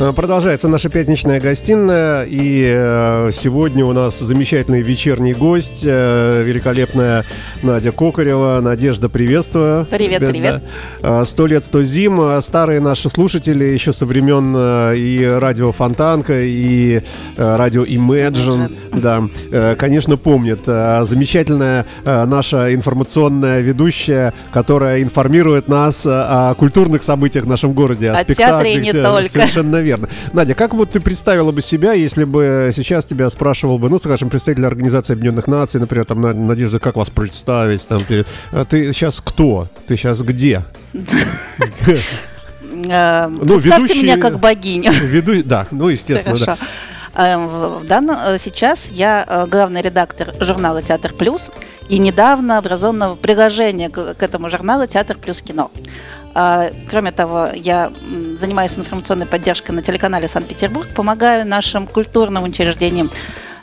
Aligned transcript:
Э, 0.00 0.12
продолжается 0.12 0.66
наша 0.66 0.88
пятничная 0.88 1.40
гостиная, 1.40 2.24
и 2.28 2.64
э, 2.66 3.30
сегодня 3.32 3.84
у 3.84 3.92
нас 3.92 4.18
замечательный 4.18 4.82
вечерний 4.82 5.34
гость, 5.34 5.84
э, 5.86 6.42
великолепная 6.44 7.24
Надя 7.62 7.92
Кокарева. 7.92 8.60
Надежда, 8.60 9.08
приветствую. 9.08 9.86
Привет, 9.86 10.18
Тебя, 10.18 10.30
привет. 10.30 11.28
Сто 11.28 11.46
лет, 11.46 11.62
сто 11.62 11.84
зим. 11.84 12.40
Старые 12.42 12.80
наши 12.80 13.08
слушатели 13.08 13.64
еще 13.64 13.92
со 13.92 14.04
времен 14.04 14.94
и 14.96 15.24
радио 15.24 15.70
Фонтанка, 15.70 16.40
и 16.40 17.02
радио 17.36 17.84
Imagine, 17.84 18.72
да, 18.92 19.76
конечно, 19.76 20.16
помнят. 20.16 20.60
Замечательная 20.64 21.86
наша 22.04 22.74
информационная 22.74 23.60
ведущая, 23.60 24.34
которая 24.52 25.02
информирует 25.02 25.68
нас 25.68 26.04
о 26.06 26.54
культурных 26.54 27.02
событиях 27.02 27.44
в 27.44 27.48
нашем 27.48 27.72
городе, 27.72 28.10
о, 28.10 28.18
о 28.18 28.24
театре 28.24 28.74
и 28.74 28.76
не 28.78 28.92
только. 28.92 29.28
Совершенно 29.28 29.83
верно. 29.84 30.08
Надя, 30.32 30.54
как 30.54 30.74
вот 30.74 30.90
ты 30.90 31.00
представила 31.00 31.52
бы 31.52 31.62
себя, 31.62 31.92
если 31.92 32.24
бы 32.24 32.72
сейчас 32.74 33.04
тебя 33.04 33.30
спрашивал 33.30 33.78
бы, 33.78 33.88
ну, 33.88 33.98
скажем, 33.98 34.30
представитель 34.30 34.66
Организации 34.66 35.12
Объединенных 35.12 35.46
Наций, 35.46 35.80
например, 35.80 36.04
там, 36.04 36.46
Надежда, 36.46 36.80
как 36.80 36.96
вас 36.96 37.10
представить? 37.10 37.86
Там, 37.86 38.02
а 38.52 38.64
ты 38.64 38.92
сейчас 38.92 39.20
кто? 39.20 39.68
Ты 39.86 39.96
сейчас 39.96 40.22
где? 40.22 40.64
Э, 42.88 43.28
ну, 43.28 43.60
представьте 43.60 44.02
меня 44.02 44.16
как 44.16 44.40
богиню. 44.40 44.90
Веду, 44.92 45.42
да, 45.44 45.66
ну, 45.70 45.88
естественно, 45.88 46.38
да. 46.38 46.58
Э, 47.14 47.36
в 47.36 47.86
данном, 47.86 48.16
э, 48.16 48.38
сейчас 48.38 48.90
я 48.90 49.46
главный 49.48 49.82
редактор 49.82 50.34
журнала 50.40 50.82
«Театр 50.82 51.12
плюс» 51.12 51.50
и 51.88 51.98
недавно 51.98 52.58
образованного 52.58 53.14
приложения 53.14 53.90
к 53.90 54.22
этому 54.22 54.50
журналу 54.50 54.86
«Театр 54.86 55.16
плюс 55.16 55.42
кино». 55.42 55.70
А, 56.34 56.70
кроме 56.90 57.12
того, 57.12 57.48
я 57.54 57.92
занимаюсь 58.34 58.76
информационной 58.76 59.26
поддержкой 59.26 59.70
на 59.70 59.82
телеканале 59.82 60.28
Санкт-Петербург, 60.28 60.88
помогаю 60.94 61.46
нашим 61.46 61.86
культурным 61.86 62.42
учреждениям 62.42 63.08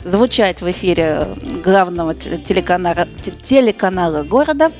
звучать 0.04 0.62
в 0.62 0.70
эфире 0.70 1.26
главного 1.64 2.14
телеканала, 2.14 3.06
телеканала 3.44 4.22
города. 4.24 4.72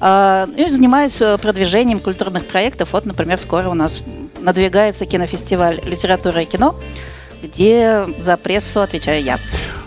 А, 0.00 0.48
и 0.56 0.68
занимаюсь 0.68 1.20
э, 1.20 1.38
продвижением 1.38 1.98
культурных 1.98 2.44
проектов. 2.46 2.92
Вот, 2.92 3.04
например, 3.04 3.38
скоро 3.38 3.68
у 3.68 3.74
нас 3.74 4.00
надвигается 4.40 5.06
кинофестиваль 5.06 5.80
литературы 5.84 6.44
и 6.44 6.46
кино 6.46 6.76
где 7.42 8.06
за 8.20 8.36
прессу 8.36 8.80
отвечаю 8.80 9.22
я. 9.22 9.38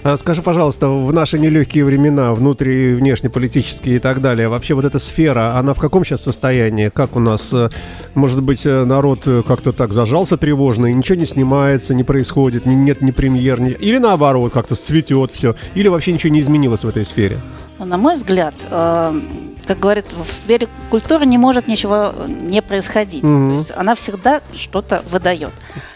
А 0.04 0.18
скажи, 0.18 0.42
пожалуйста, 0.42 0.88
в 0.88 1.14
наши 1.14 1.38
нелегкие 1.38 1.86
времена, 1.86 2.34
внутри, 2.34 2.96
внешнеполитические 2.96 3.98
и 3.98 4.00
так 4.00 4.20
далее, 4.20 4.48
вообще 4.48 4.74
вот 4.74 4.84
эта 4.84 4.98
сфера, 4.98 5.58
она 5.58 5.76
в 5.76 5.80
каком 5.80 6.04
сейчас 6.04 6.24
состоянии? 6.24 6.90
Как 6.90 7.16
у 7.16 7.20
нас, 7.20 7.54
э, 7.54 7.70
может 8.16 8.42
быть, 8.42 8.66
э, 8.66 8.84
народ 8.84 9.22
э, 9.28 9.44
как-то 9.46 9.72
так 9.74 9.94
зажался 9.94 10.38
тревожно, 10.38 10.88
и 10.88 10.94
ничего 10.94 11.20
не 11.20 11.28
снимается, 11.28 11.94
не 11.94 12.04
происходит, 12.04 12.66
нет 12.66 13.02
ни 13.02 13.12
премьер, 13.12 13.62
ни... 13.62 13.72
или 13.72 14.00
наоборот, 14.00 14.52
как-то 14.52 14.74
цветет 14.74 15.32
все, 15.32 15.56
или 15.76 15.88
вообще 15.88 16.14
ничего 16.14 16.34
не 16.34 16.40
изменилось 16.40 16.84
в 16.84 16.90
этой 16.90 17.06
сфере? 17.06 17.38
На 17.78 17.98
мой 17.98 18.16
взгляд, 18.16 18.56
как 18.70 19.80
говорится, 19.80 20.16
в 20.16 20.32
сфере 20.32 20.68
культуры 20.90 21.26
не 21.26 21.38
может 21.38 21.68
ничего 21.68 22.12
не 22.28 22.62
происходить. 22.62 23.24
Mm-hmm. 23.24 23.48
То 23.48 23.56
есть 23.56 23.72
она 23.76 23.96
всегда 23.96 24.42
что-то 24.54 25.04
выдает. 25.12 25.52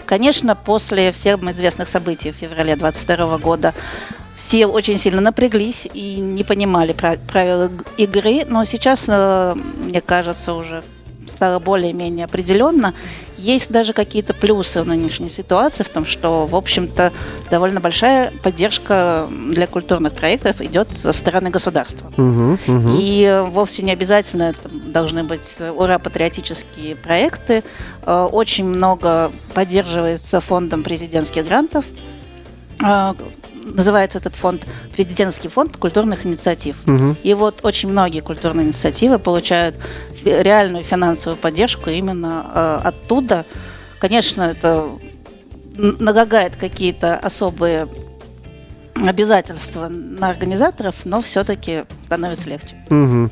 Конечно, 0.05 0.55
после 0.55 1.11
всех 1.11 1.41
известных 1.43 1.89
событий 1.89 2.31
в 2.31 2.35
феврале 2.35 2.75
22 2.75 3.37
года 3.39 3.73
все 4.35 4.67
очень 4.67 4.99
сильно 4.99 5.21
напряглись 5.21 5.87
и 5.93 6.17
не 6.17 6.43
понимали 6.43 6.93
правила 6.93 7.71
игры, 7.97 8.41
но 8.47 8.65
сейчас, 8.65 9.05
э, 9.07 9.55
мне 9.55 10.01
кажется, 10.01 10.53
уже 10.53 10.83
стало 11.27 11.59
более-менее 11.59 12.25
определенно. 12.25 12.93
Есть 13.37 13.71
даже 13.71 13.93
какие-то 13.93 14.33
плюсы 14.33 14.81
в 14.81 14.87
нынешней 14.87 15.29
ситуации 15.29 15.83
в 15.83 15.89
том, 15.89 16.05
что, 16.05 16.45
в 16.45 16.55
общем-то, 16.55 17.11
довольно 17.51 17.81
большая 17.81 18.31
поддержка 18.43 19.27
для 19.49 19.67
культурных 19.67 20.13
проектов 20.13 20.61
идет 20.61 20.87
со 20.97 21.11
стороны 21.11 21.49
государства. 21.49 22.11
Угу, 22.17 22.57
угу. 22.67 22.97
И 22.97 23.43
вовсе 23.49 23.83
не 23.83 23.91
обязательно 23.91 24.43
это 24.43 24.69
должны 24.69 25.23
быть 25.23 25.57
ура-патриотические 25.59 26.95
проекты. 26.95 27.63
Э, 28.05 28.27
очень 28.31 28.65
много 28.65 29.31
поддерживается 29.53 30.39
фондом 30.39 30.83
президентских 30.83 31.45
грантов 31.45 31.85
э, 32.79 33.13
называется 33.65 34.19
этот 34.19 34.35
фонд 34.35 34.65
президентский 34.93 35.49
фонд 35.49 35.77
культурных 35.77 36.25
инициатив. 36.25 36.77
Угу. 36.87 37.17
И 37.23 37.33
вот 37.33 37.59
очень 37.63 37.89
многие 37.89 38.21
культурные 38.21 38.67
инициативы 38.67 39.19
получают 39.19 39.75
реальную 40.23 40.83
финансовую 40.83 41.37
поддержку 41.37 41.89
именно 41.89 42.81
э, 42.83 42.87
оттуда. 42.87 43.45
Конечно, 43.99 44.43
это 44.43 44.87
налагает 45.77 46.55
какие-то 46.55 47.15
особые 47.15 47.87
обязательства 48.95 49.87
на 49.89 50.29
организаторов, 50.29 51.05
но 51.05 51.21
все-таки 51.21 51.83
становится 52.05 52.49
легче. 52.49 52.75
Угу. 52.89 53.29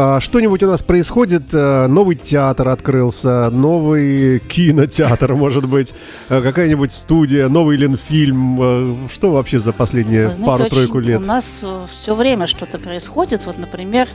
А, 0.00 0.20
что-нибудь 0.20 0.62
у 0.62 0.68
нас 0.68 0.80
происходит? 0.80 1.42
Э, 1.50 1.88
новый 1.88 2.14
театр 2.14 2.68
открылся, 2.68 3.50
новый 3.50 4.38
кинотеатр, 4.38 5.34
может 5.34 5.68
быть, 5.68 5.92
э, 6.28 6.40
какая-нибудь 6.40 6.92
студия, 6.92 7.48
новый 7.48 7.76
Ленфильм. 7.76 8.58
Э, 8.60 9.08
что 9.12 9.32
вообще 9.32 9.58
за 9.58 9.72
последние 9.72 10.30
пару-тройку 10.30 11.00
лет? 11.00 11.20
У 11.20 11.24
нас 11.24 11.64
все 11.90 12.14
время 12.14 12.46
что-то 12.46 12.78
происходит. 12.78 13.44
Вот, 13.44 13.58
например, 13.58 14.06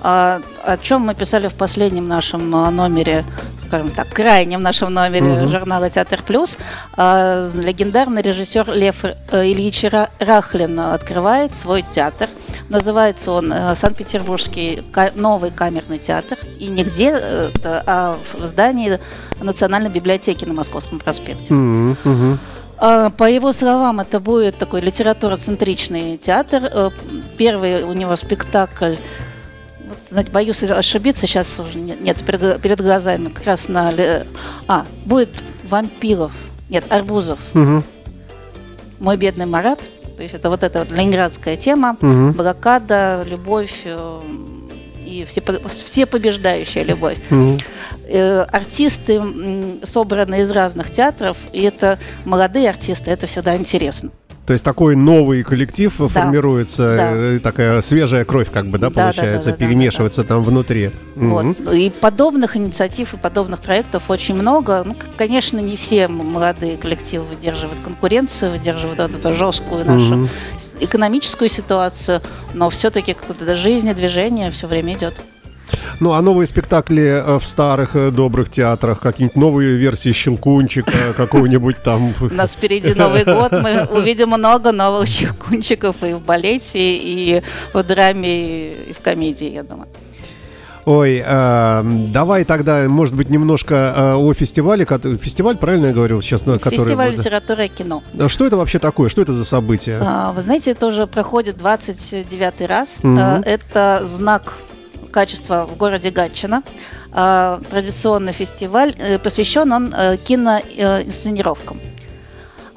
а, 0.00 0.40
о 0.64 0.76
чем 0.76 1.00
мы 1.00 1.14
писали 1.16 1.48
в 1.48 1.54
последнем 1.54 2.06
нашем 2.06 2.48
номере 2.48 3.24
скажем 3.66 3.90
так, 3.90 4.10
крайнем 4.10 4.62
нашем 4.62 4.92
номере 4.92 5.44
угу. 5.44 5.48
журнала 5.48 5.88
«Театр 5.88 6.20
плюс», 6.24 6.58
э, 6.98 7.50
легендарный 7.54 8.20
режиссер 8.20 8.70
Лев 8.70 9.02
Ильич 9.32 9.86
Рахлин 10.20 10.78
открывает 10.78 11.54
свой 11.54 11.82
театр. 11.82 12.28
Называется 12.72 13.32
он 13.32 13.52
э, 13.52 13.76
Санкт-Петербургский 13.76 14.82
новый 15.14 15.50
камерный 15.50 15.98
театр. 15.98 16.38
И 16.58 16.68
нигде, 16.68 17.14
э, 17.20 17.50
а 17.64 18.18
в 18.32 18.46
здании 18.46 18.98
Национальной 19.40 19.90
библиотеки 19.90 20.46
на 20.46 20.54
Московском 20.54 20.98
проспекте. 20.98 21.52
Угу. 21.52 22.38
По 22.78 23.30
его 23.30 23.52
словам, 23.52 24.00
это 24.00 24.20
будет 24.20 24.56
такой 24.56 24.80
литературоцентричный 24.80 26.16
театр. 26.16 26.62
Э, 26.64 26.90
первый 27.36 27.82
у 27.82 27.92
него 27.92 28.16
спектакль 28.16 28.94
вот, 29.86 29.98
знаете, 30.08 30.30
боюсь 30.30 30.62
ошибиться, 30.62 31.26
сейчас 31.26 31.58
уже 31.58 31.78
нет 31.78 32.16
перед, 32.24 32.62
перед 32.62 32.80
глазами, 32.80 33.28
как 33.28 33.44
раз 33.44 33.68
на... 33.68 33.92
А, 34.66 34.86
будет 35.04 35.28
вампиров, 35.68 36.32
нет, 36.70 36.84
арбузов. 36.88 37.38
Угу. 37.52 37.82
Мой 39.00 39.16
бедный 39.18 39.44
Марат, 39.44 39.80
то 40.22 40.24
есть 40.24 40.36
это 40.36 40.50
вот 40.50 40.62
эта 40.62 40.78
вот 40.78 40.92
ленинградская 40.92 41.56
тема, 41.56 41.96
угу. 42.00 42.30
блокада, 42.30 43.24
любовь 43.26 43.82
э, 43.84 44.20
и 45.04 45.24
все, 45.24 45.42
все 45.68 46.06
побеждающая 46.06 46.84
любовь. 46.84 47.18
Угу. 47.28 47.58
Артисты 48.52 49.20
собраны 49.82 50.42
из 50.42 50.52
разных 50.52 50.92
театров, 50.92 51.38
и 51.52 51.62
это 51.62 51.98
молодые 52.24 52.70
артисты, 52.70 53.10
это 53.10 53.26
всегда 53.26 53.56
интересно. 53.56 54.10
То 54.46 54.54
есть 54.54 54.64
такой 54.64 54.96
новый 54.96 55.44
коллектив 55.44 55.94
да. 55.96 56.08
формируется, 56.08 56.96
да. 56.96 57.10
Э, 57.12 57.38
такая 57.40 57.80
свежая 57.80 58.24
кровь, 58.24 58.50
как 58.50 58.66
бы, 58.66 58.78
да, 58.78 58.88
да 58.88 59.02
получается, 59.02 59.50
да, 59.50 59.52
да, 59.52 59.58
да, 59.58 59.66
перемешивается 59.66 60.22
да, 60.22 60.28
да. 60.28 60.34
там 60.34 60.44
внутри. 60.44 60.90
Вот. 61.14 61.60
Угу. 61.60 61.70
И 61.70 61.90
подобных 61.90 62.56
инициатив 62.56 63.14
и 63.14 63.16
подобных 63.16 63.60
проектов 63.60 64.04
очень 64.08 64.34
много. 64.34 64.82
Ну, 64.84 64.96
конечно, 65.16 65.58
не 65.60 65.76
все 65.76 66.08
молодые 66.08 66.76
коллективы 66.76 67.24
выдерживают 67.26 67.80
конкуренцию, 67.84 68.52
выдерживают 68.52 68.98
вот 68.98 69.14
эту 69.14 69.32
жесткую 69.32 69.84
нашу 69.84 70.14
угу. 70.16 70.28
экономическую 70.80 71.48
ситуацию, 71.48 72.20
но 72.52 72.68
все-таки 72.68 73.14
какое-то 73.14 73.54
жизнь 73.54 73.92
движение 73.94 74.50
все 74.50 74.66
время 74.66 74.94
идет. 74.94 75.14
Ну, 76.00 76.12
а 76.12 76.22
новые 76.22 76.46
спектакли 76.46 77.02
э, 77.02 77.38
в 77.38 77.46
старых 77.46 77.94
э, 77.94 78.10
добрых 78.10 78.50
театрах, 78.50 79.00
какие-нибудь 79.00 79.36
новые 79.36 79.76
версии 79.76 80.12
«Щелкунчика», 80.12 81.12
какого-нибудь 81.16 81.82
там... 81.82 82.12
У 82.20 82.34
нас 82.34 82.54
впереди 82.54 82.94
Новый 82.94 83.24
год, 83.24 83.52
мы 83.52 83.86
увидим 83.90 84.28
много 84.30 84.72
новых 84.72 85.08
«Щелкунчиков» 85.08 85.96
и 86.02 86.14
в 86.14 86.20
балете, 86.20 86.78
и 86.78 87.42
в 87.72 87.82
драме, 87.82 88.72
и 88.72 88.92
в 88.92 89.00
комедии, 89.00 89.50
я 89.50 89.62
думаю. 89.62 89.88
Ой, 90.84 91.22
э, 91.24 91.82
давай 92.08 92.44
тогда, 92.44 92.88
может 92.88 93.14
быть, 93.14 93.30
немножко 93.30 93.94
э, 93.96 94.14
о 94.14 94.34
фестивале. 94.34 94.84
Фестиваль, 94.84 95.56
правильно 95.56 95.86
я 95.86 95.92
говорю 95.92 96.20
сейчас? 96.20 96.44
На 96.44 96.58
который 96.58 96.78
Фестиваль 96.78 97.12
литературы 97.12 97.66
и 97.66 97.68
кино. 97.68 98.02
А 98.18 98.28
что 98.28 98.44
это 98.44 98.56
вообще 98.56 98.80
такое? 98.80 99.08
Что 99.08 99.22
это 99.22 99.32
за 99.32 99.44
событие? 99.44 100.00
А, 100.02 100.32
вы 100.32 100.42
знаете, 100.42 100.72
это 100.72 100.86
уже 100.86 101.06
проходит 101.06 101.56
29 101.58 102.68
раз. 102.68 102.98
Угу. 103.02 103.16
Это 103.44 104.02
знак 104.04 104.54
качества 105.12 105.66
в 105.66 105.76
городе 105.76 106.10
Гатчина. 106.10 106.62
А, 107.12 107.60
традиционный 107.70 108.32
фестиваль, 108.32 108.94
э, 108.98 109.18
посвящен 109.18 109.70
он 109.72 109.94
э, 109.94 110.16
киноинсценировкам. 110.16 111.78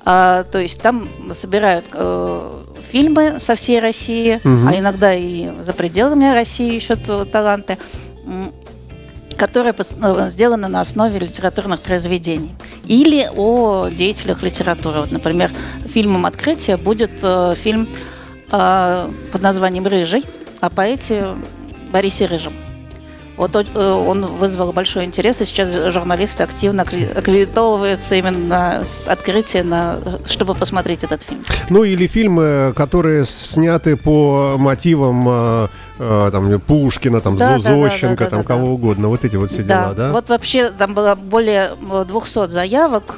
А, 0.03 0.43
то 0.43 0.59
есть 0.59 0.81
там 0.81 1.09
собирают 1.33 1.85
э, 1.93 2.63
фильмы 2.91 3.39
со 3.39 3.55
всей 3.55 3.79
России, 3.79 4.39
угу. 4.43 4.67
а 4.67 4.77
иногда 4.77 5.13
и 5.13 5.49
за 5.61 5.73
пределами 5.73 6.33
России 6.33 6.75
еще 6.75 6.95
таланты, 6.95 7.77
которые 9.37 9.73
сделаны 10.29 10.67
на 10.67 10.81
основе 10.81 11.17
литературных 11.19 11.79
произведений. 11.81 12.53
или 12.85 13.27
о 13.35 13.89
деятелях 13.89 14.43
литературы. 14.43 14.99
Вот, 14.99 15.11
например, 15.11 15.51
фильмом 15.87 16.25
открытия 16.25 16.77
будет 16.77 17.11
э, 17.21 17.55
фильм 17.55 17.87
э, 18.51 19.09
под 19.31 19.41
названием 19.41 19.87
«Рыжий» 19.87 20.23
о 20.61 20.69
поэте 20.69 21.35
Борисе 21.95 22.25
Рыжем. 22.25 22.51
Вот 23.37 23.55
э, 23.55 23.91
он 23.91 24.25
вызвал 24.25 24.73
большой 24.73 25.05
интерес, 25.05 25.39
и 25.39 25.45
сейчас 25.45 25.93
журналисты 25.93 26.43
активно 26.43 26.83
аккредитовываются 26.83 28.15
именно 28.15 28.37
на 28.37 28.83
открытие, 29.05 29.63
на, 29.63 29.99
чтобы 30.25 30.55
посмотреть 30.55 31.05
этот 31.05 31.23
фильм. 31.23 31.39
Ну 31.69 31.85
или 31.85 32.05
фильмы, 32.07 32.73
которые 32.75 33.23
сняты 33.23 33.95
по 33.95 34.55
мотивам 34.57 35.25
э, 35.29 35.67
э, 35.99 36.29
там 36.33 36.59
Пушкина, 36.59 37.21
там 37.21 37.37
да, 37.37 37.59
Зощенко, 37.59 38.25
да, 38.25 38.29
да, 38.29 38.35
там 38.35 38.43
кого 38.43 38.73
угодно, 38.73 39.07
вот 39.07 39.23
эти 39.23 39.37
вот 39.37 39.49
все 39.49 39.63
да. 39.63 39.83
дела, 39.83 39.93
да? 39.93 40.11
Вот 40.11 40.27
вообще 40.27 40.69
там 40.69 40.93
было 40.93 41.15
более 41.15 41.71
200 41.79 42.49
заявок 42.49 43.15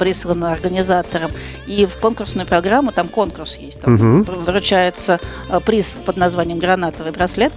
прислано 0.00 0.50
организаторам, 0.50 1.30
и 1.68 1.86
в 1.86 2.00
конкурсную 2.00 2.48
программу, 2.48 2.90
там 2.90 3.06
конкурс 3.06 3.54
есть, 3.54 3.80
там 3.80 3.94
угу. 3.94 4.32
вручается 4.42 5.20
приз 5.64 5.96
под 6.04 6.16
названием 6.16 6.58
«Гранатовый 6.58 7.12
браслет», 7.12 7.52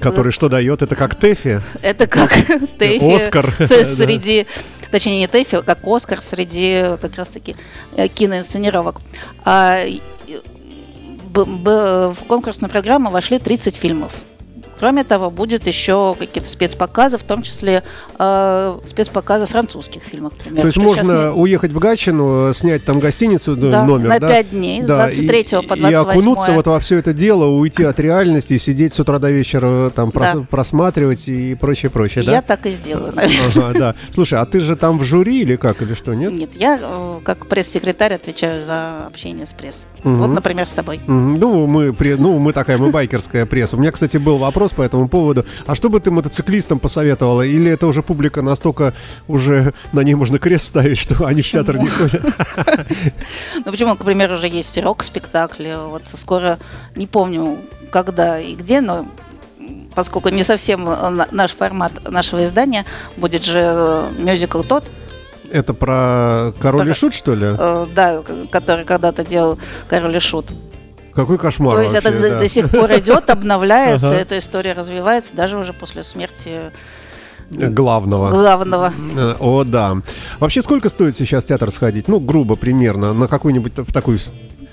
Который 0.00 0.32
что 0.32 0.48
дает? 0.48 0.82
Это 0.82 0.94
как 0.96 1.14
Тэфи? 1.14 1.60
Это 1.82 2.06
как 2.06 2.30
Тэфи. 2.78 3.14
Оскар. 3.16 3.54
Среди 3.58 4.46
точнее 4.90 5.18
не 5.18 5.26
Тэфи, 5.28 5.62
как 5.62 5.86
Оскар 5.86 6.20
среди 6.20 6.96
как 7.00 7.16
раз-таки 7.16 7.56
э, 7.96 8.08
киноинсценировок. 8.08 9.00
А, 9.44 9.84
в 11.32 12.16
конкурсную 12.26 12.70
программу 12.70 13.10
вошли 13.10 13.38
30 13.38 13.76
фильмов. 13.76 14.12
Кроме 14.80 15.04
того, 15.04 15.30
будет 15.30 15.66
еще 15.66 16.16
какие-то 16.18 16.48
спецпоказы, 16.48 17.18
в 17.18 17.22
том 17.22 17.42
числе 17.42 17.82
э, 18.18 18.78
спецпоказы 18.86 19.44
французских 19.44 20.02
фильмов. 20.02 20.32
Например, 20.38 20.62
То 20.62 20.66
есть 20.68 20.78
можно 20.78 21.12
не... 21.12 21.34
уехать 21.34 21.70
в 21.72 21.78
Гатчину, 21.78 22.54
снять 22.54 22.86
там 22.86 22.98
гостиницу, 22.98 23.56
да, 23.56 23.84
номер, 23.84 24.08
на 24.08 24.18
да? 24.18 24.28
5 24.28 24.50
дней, 24.50 24.82
с 24.82 24.86
да, 24.86 24.96
23 25.04 25.38
и, 25.38 25.44
по 25.44 25.76
28 25.76 25.90
И 25.90 25.92
окунуться 25.92 26.52
вот 26.52 26.66
во 26.66 26.80
все 26.80 26.96
это 26.96 27.12
дело, 27.12 27.44
уйти 27.44 27.84
от 27.84 28.00
реальности, 28.00 28.56
сидеть 28.56 28.94
с 28.94 29.00
утра 29.00 29.18
до 29.18 29.30
вечера, 29.30 29.90
там 29.90 30.10
да. 30.10 30.32
прос, 30.32 30.44
просматривать 30.48 31.28
и 31.28 31.54
прочее, 31.54 31.90
прочее, 31.90 32.24
да? 32.24 32.32
Я 32.32 32.42
так 32.42 32.64
и 32.64 32.70
сделаю. 32.70 33.12
Ага, 33.14 33.72
да. 33.78 33.94
Слушай, 34.14 34.38
а 34.38 34.46
ты 34.46 34.60
же 34.60 34.76
там 34.76 34.98
в 34.98 35.04
жюри 35.04 35.42
или 35.42 35.56
как, 35.56 35.82
или 35.82 35.92
что, 35.92 36.14
нет? 36.14 36.32
Нет, 36.32 36.50
я 36.54 36.78
э, 36.82 37.20
как 37.22 37.48
пресс-секретарь 37.48 38.14
отвечаю 38.14 38.64
за 38.64 39.06
общение 39.06 39.46
с 39.46 39.52
прессой. 39.52 39.88
Угу. 40.04 40.14
Вот, 40.14 40.28
например, 40.28 40.66
с 40.66 40.72
тобой. 40.72 41.00
Ну, 41.06 41.66
мы, 41.66 41.94
ну, 42.18 42.38
мы 42.38 42.52
такая, 42.52 42.78
мы 42.78 42.90
байкерская 42.90 43.46
пресса. 43.46 43.76
У 43.76 43.80
меня, 43.80 43.92
кстати, 43.92 44.16
был 44.16 44.38
вопрос 44.38 44.72
по 44.72 44.82
этому 44.82 45.08
поводу. 45.08 45.44
А 45.66 45.74
что 45.74 45.90
бы 45.90 46.00
ты 46.00 46.10
мотоциклистам 46.10 46.78
посоветовала? 46.78 47.42
Или 47.42 47.70
это 47.70 47.86
уже 47.86 48.02
публика 48.02 48.42
настолько 48.42 48.94
уже 49.28 49.74
на 49.92 50.00
ней 50.00 50.14
можно 50.14 50.38
крест 50.38 50.66
ставить, 50.66 50.98
что 50.98 51.26
они 51.26 51.42
в 51.42 51.48
театр 51.48 51.76
не 51.78 51.88
ходят? 51.88 52.22
Ну 53.64 53.70
почему, 53.70 53.94
к 53.94 54.04
примеру, 54.04 54.34
уже 54.34 54.48
есть 54.48 54.78
рок-спектакли. 54.78 55.76
Вот 55.86 56.02
скоро, 56.06 56.58
не 56.96 57.06
помню, 57.06 57.58
когда 57.90 58.40
и 58.40 58.54
где, 58.54 58.80
но 58.80 59.06
поскольку 59.94 60.28
не 60.30 60.42
совсем 60.42 60.88
наш 61.30 61.52
формат 61.52 61.92
нашего 62.08 62.44
издания, 62.44 62.84
будет 63.16 63.44
же 63.44 63.60
э, 63.62 64.10
мюзикл 64.18 64.62
тот, 64.62 64.90
это 65.50 65.74
про 65.74 66.52
Король 66.60 66.90
и 66.90 66.92
Шут, 66.92 67.14
что 67.14 67.34
ли? 67.34 67.54
Э, 67.58 67.86
да, 67.94 68.22
который 68.50 68.84
когда-то 68.84 69.24
делал 69.24 69.58
Король 69.88 70.16
и 70.16 70.20
Шут. 70.20 70.46
Какой 71.14 71.38
кошмар. 71.38 71.74
То 71.74 71.82
есть 71.82 71.94
вообще, 71.94 72.08
это 72.08 72.28
да. 72.28 72.38
до, 72.38 72.48
сих 72.48 72.70
пор 72.70 72.90
идет, 72.92 73.30
обновляется, 73.30 74.08
ага. 74.08 74.16
эта 74.16 74.38
история 74.38 74.72
развивается 74.72 75.34
даже 75.34 75.58
уже 75.58 75.72
после 75.72 76.02
смерти 76.02 76.70
Главного. 77.50 78.30
Главного. 78.30 78.92
Э, 79.16 79.34
о, 79.40 79.64
да. 79.64 79.96
Вообще, 80.38 80.62
сколько 80.62 80.88
стоит 80.88 81.16
сейчас 81.16 81.44
в 81.44 81.48
театр 81.48 81.72
сходить? 81.72 82.06
Ну, 82.06 82.20
грубо, 82.20 82.54
примерно, 82.54 83.12
на 83.12 83.26
какой-нибудь 83.26 83.72
в 83.76 83.92
такой 83.92 84.20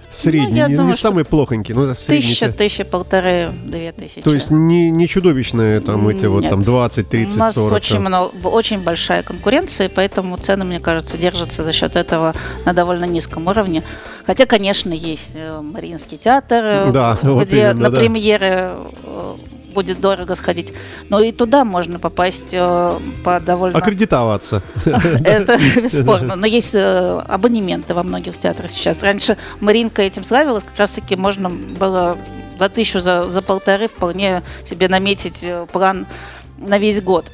Средний, 0.09 0.62
ну, 0.62 0.68
не, 0.68 0.75
думаю, 0.75 0.94
не 0.94 0.98
самый 0.98 1.25
плохонький, 1.25 1.74
но 1.74 1.94
средний. 1.94 2.30
Тысяча, 2.30 2.51
тысяча, 2.51 2.86
полторы, 2.86 3.51
две 3.65 3.92
тысячи. 3.92 4.21
То 4.21 4.33
есть 4.33 4.51
не, 4.51 4.89
не 4.89 5.07
чудовищные 5.07 5.81
там 5.81 6.07
эти 6.07 6.21
Нет. 6.21 6.30
вот 6.30 6.50
там 6.50 6.63
20, 6.63 7.09
30, 7.09 7.33
40? 7.33 7.36
У 7.36 7.39
нас 7.39 7.56
40, 7.56 7.74
очень, 7.74 8.00
много, 8.00 8.48
очень 8.48 8.80
большая 8.80 9.21
конкуренция, 9.21 9.89
поэтому 9.89 10.38
цены, 10.38 10.63
мне 10.63 10.80
кажется, 10.80 11.18
держатся 11.18 11.63
за 11.63 11.74
счет 11.74 11.98
этого 11.98 12.33
на 12.65 12.74
довольно 12.74 13.06
низком 13.06 13.48
уровне. 13.48 13.83
Хотя, 14.25 14.45
конечно, 14.45 14.94
есть 14.94 15.31
э, 15.33 15.62
Мариинский 15.62 16.18
театр, 16.18 16.92
да, 16.92 17.18
где 17.21 17.31
вот 17.31 17.54
именно, 17.54 17.74
на 17.74 17.89
да. 17.89 18.00
премьеры 18.00 18.71
будет 19.77 20.01
дорого 20.01 20.33
сходить. 20.33 20.74
Но 21.09 21.19
и 21.19 21.31
туда 21.31 21.63
можно 21.63 22.00
попасть 22.00 22.50
э, 22.51 23.00
по 23.24 23.39
довольно... 23.39 23.77
Аккредитоваться. 23.77 24.63
Это 24.85 25.59
бесспорно. 25.75 26.35
Но 26.35 26.47
есть 26.47 26.74
э, 26.74 27.19
абонементы 27.27 27.94
во 27.94 28.01
многих 28.01 28.35
театрах 28.39 28.71
сейчас. 28.71 29.03
Раньше 29.03 29.38
Маринка 29.59 30.01
этим 30.01 30.24
славилась, 30.24 30.63
как 30.63 30.79
раз-таки 30.79 31.15
можно 31.15 31.51
было 31.51 32.18
за 32.57 32.69
тысячу, 32.69 33.01
за, 33.01 33.27
за 33.27 33.44
полторы 33.44 33.88
вполне 33.88 34.41
себе 34.68 34.88
наметить 34.88 35.44
э, 35.44 35.68
план 35.71 36.07
на 36.57 36.80
весь 36.80 37.00
год. 37.00 37.31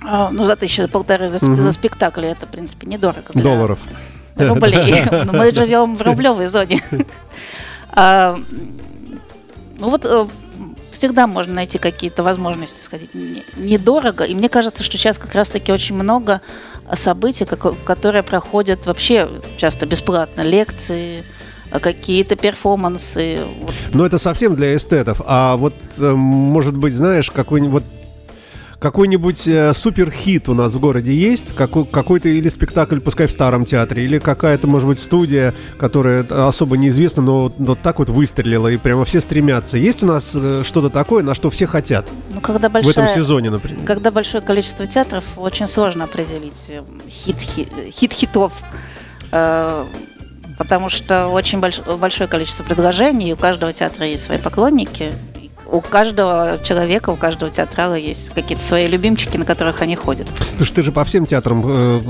А, 0.00 0.30
ну, 0.30 0.46
за 0.46 0.54
тысячу, 0.54 0.82
за 0.82 0.88
полторы 0.88 1.28
за, 1.28 1.44
угу. 1.44 1.60
за 1.60 1.72
спектакль 1.72 2.26
это, 2.26 2.46
в 2.46 2.50
принципе, 2.50 2.86
недорого. 2.86 3.32
Для 3.32 3.42
Долларов. 3.42 3.80
Рублей. 4.36 5.02
Мы 5.32 5.52
живем 5.52 5.96
в 5.96 6.02
рублевой 6.02 6.46
зоне. 6.46 6.80
А, 7.90 8.38
ну 9.78 9.90
вот 9.90 10.04
всегда 10.90 11.26
можно 11.26 11.54
найти 11.54 11.78
какие-то 11.78 12.22
возможности 12.22 12.82
сходить 12.82 13.10
недорого. 13.56 14.24
И 14.24 14.34
мне 14.34 14.48
кажется, 14.48 14.82
что 14.82 14.96
сейчас 14.96 15.18
как 15.18 15.34
раз-таки 15.34 15.72
очень 15.72 15.94
много 15.94 16.40
событий, 16.94 17.46
которые 17.84 18.22
проходят 18.22 18.86
вообще 18.86 19.28
часто 19.56 19.86
бесплатно. 19.86 20.42
Лекции, 20.42 21.24
какие-то 21.70 22.36
перформансы. 22.36 23.40
Но 23.92 24.06
это 24.06 24.18
совсем 24.18 24.56
для 24.56 24.74
эстетов. 24.74 25.20
А 25.26 25.56
вот, 25.56 25.74
э, 25.98 26.12
может 26.12 26.76
быть, 26.76 26.94
знаешь, 26.94 27.30
какой-нибудь 27.30 27.84
какой-нибудь 28.78 29.48
э, 29.48 29.74
суперхит 29.74 30.48
у 30.48 30.54
нас 30.54 30.72
в 30.72 30.80
городе 30.80 31.12
есть? 31.12 31.54
Какой, 31.54 31.84
какой-то 31.84 32.28
или 32.28 32.48
спектакль, 32.48 33.00
пускай 33.00 33.26
в 33.26 33.32
старом 33.32 33.64
театре, 33.64 34.04
или 34.04 34.18
какая-то, 34.18 34.66
может 34.68 34.86
быть, 34.86 34.98
студия, 34.98 35.54
которая 35.78 36.22
особо 36.22 36.76
неизвестна, 36.76 37.22
но 37.22 37.52
вот 37.58 37.80
так 37.80 37.98
вот 37.98 38.08
выстрелила, 38.08 38.68
и 38.68 38.76
прямо 38.76 39.04
все 39.04 39.20
стремятся. 39.20 39.76
Есть 39.76 40.02
у 40.02 40.06
нас 40.06 40.32
э, 40.34 40.62
что-то 40.64 40.90
такое, 40.90 41.22
на 41.22 41.34
что 41.34 41.50
все 41.50 41.66
хотят? 41.66 42.08
Ну, 42.32 42.40
когда 42.40 42.68
большая, 42.68 42.92
в 42.92 42.96
этом 42.96 43.08
сезоне, 43.08 43.50
например. 43.50 43.84
Когда 43.84 44.10
большое 44.10 44.42
количество 44.42 44.86
театров, 44.86 45.24
очень 45.36 45.66
сложно 45.66 46.04
определить 46.04 46.66
э, 46.68 46.82
хит, 47.08 47.38
хит, 47.38 47.68
хит 47.90 48.12
хитов. 48.12 48.52
Э, 49.32 49.84
потому 50.56 50.88
что 50.88 51.28
очень 51.28 51.60
больш, 51.60 51.80
большое 51.80 52.28
количество 52.28 52.64
предложений, 52.64 53.30
и 53.30 53.32
у 53.32 53.36
каждого 53.36 53.72
театра 53.72 54.06
есть 54.06 54.24
свои 54.24 54.38
поклонники, 54.38 55.12
у 55.70 55.80
каждого 55.80 56.58
человека, 56.64 57.10
у 57.10 57.16
каждого 57.16 57.50
театрала 57.50 57.94
есть 57.94 58.30
какие-то 58.30 58.64
свои 58.64 58.86
любимчики, 58.86 59.36
на 59.36 59.44
которых 59.44 59.82
они 59.82 59.96
ходят. 59.96 60.26
Потому 60.26 60.64
что 60.64 60.76
ты 60.76 60.82
же 60.82 60.92
по 60.92 61.04
всем 61.04 61.26
театрам 61.26 61.62
э, 61.66 62.00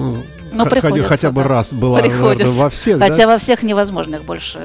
ну, 0.52 0.64
хотя 1.02 1.30
бы 1.30 1.42
да. 1.42 1.48
раз 1.48 1.72
была 1.74 2.00
приходится. 2.00 2.50
во 2.52 2.70
всех, 2.70 2.98
Хотя 2.98 3.24
да? 3.24 3.26
во 3.28 3.38
всех 3.38 3.62
невозможно, 3.62 4.16
их 4.16 4.24
больше 4.24 4.58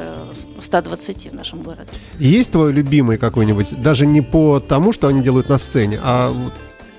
120 0.59 1.31
в 1.31 1.35
нашем 1.35 1.63
городе. 1.63 1.89
Есть 2.19 2.51
твой 2.51 2.71
любимый 2.71 3.17
какой-нибудь, 3.17 3.81
даже 3.81 4.05
не 4.05 4.21
по 4.21 4.59
тому, 4.59 4.93
что 4.93 5.07
они 5.07 5.21
делают 5.21 5.49
на 5.49 5.57
сцене, 5.57 5.99
а 6.03 6.33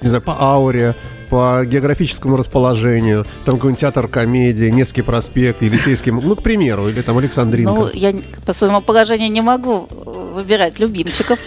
не 0.02 0.08
знаю, 0.08 0.22
по 0.22 0.36
ауре, 0.38 0.94
по 1.30 1.64
географическому 1.64 2.36
расположению, 2.36 3.24
там 3.44 3.56
какой-нибудь 3.56 3.80
театр 3.80 4.06
комедии, 4.08 4.66
Невский 4.66 5.02
проспект, 5.02 5.62
Елисейский, 5.62 6.12
ну, 6.12 6.36
к 6.36 6.42
примеру, 6.42 6.88
или 6.88 7.00
там 7.00 7.18
Александринка. 7.18 7.72
Ну, 7.72 7.90
я 7.92 8.12
по 8.44 8.52
своему 8.52 8.82
положению 8.82 9.32
не 9.32 9.40
могу 9.40 9.88
выбирать 10.34 10.78
любимчиков. 10.78 11.38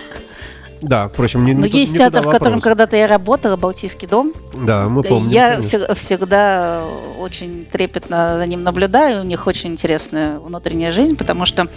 Да, 0.82 1.08
впрочем, 1.08 1.46
не, 1.46 1.54
Но 1.54 1.66
не 1.66 1.80
есть 1.80 1.98
театр, 1.98 2.22
в 2.22 2.30
котором 2.30 2.62
когда-то 2.62 2.96
я 2.96 3.08
работала, 3.08 3.56
Балтийский 3.56 4.08
дом. 4.08 4.34
Да, 4.54 4.88
мы 4.90 5.04
помним. 5.04 5.30
Я 5.30 5.60
всег- 5.60 5.94
всегда 5.96 6.84
очень 7.18 7.66
трепетно 7.66 8.38
за 8.38 8.46
ним 8.46 8.64
наблюдаю. 8.64 9.22
У 9.22 9.26
них 9.26 9.48
очень 9.48 9.72
интересная 9.72 10.38
внутренняя 10.38 10.92
жизнь, 10.92 11.16
потому 11.16 11.46
что 11.46 11.68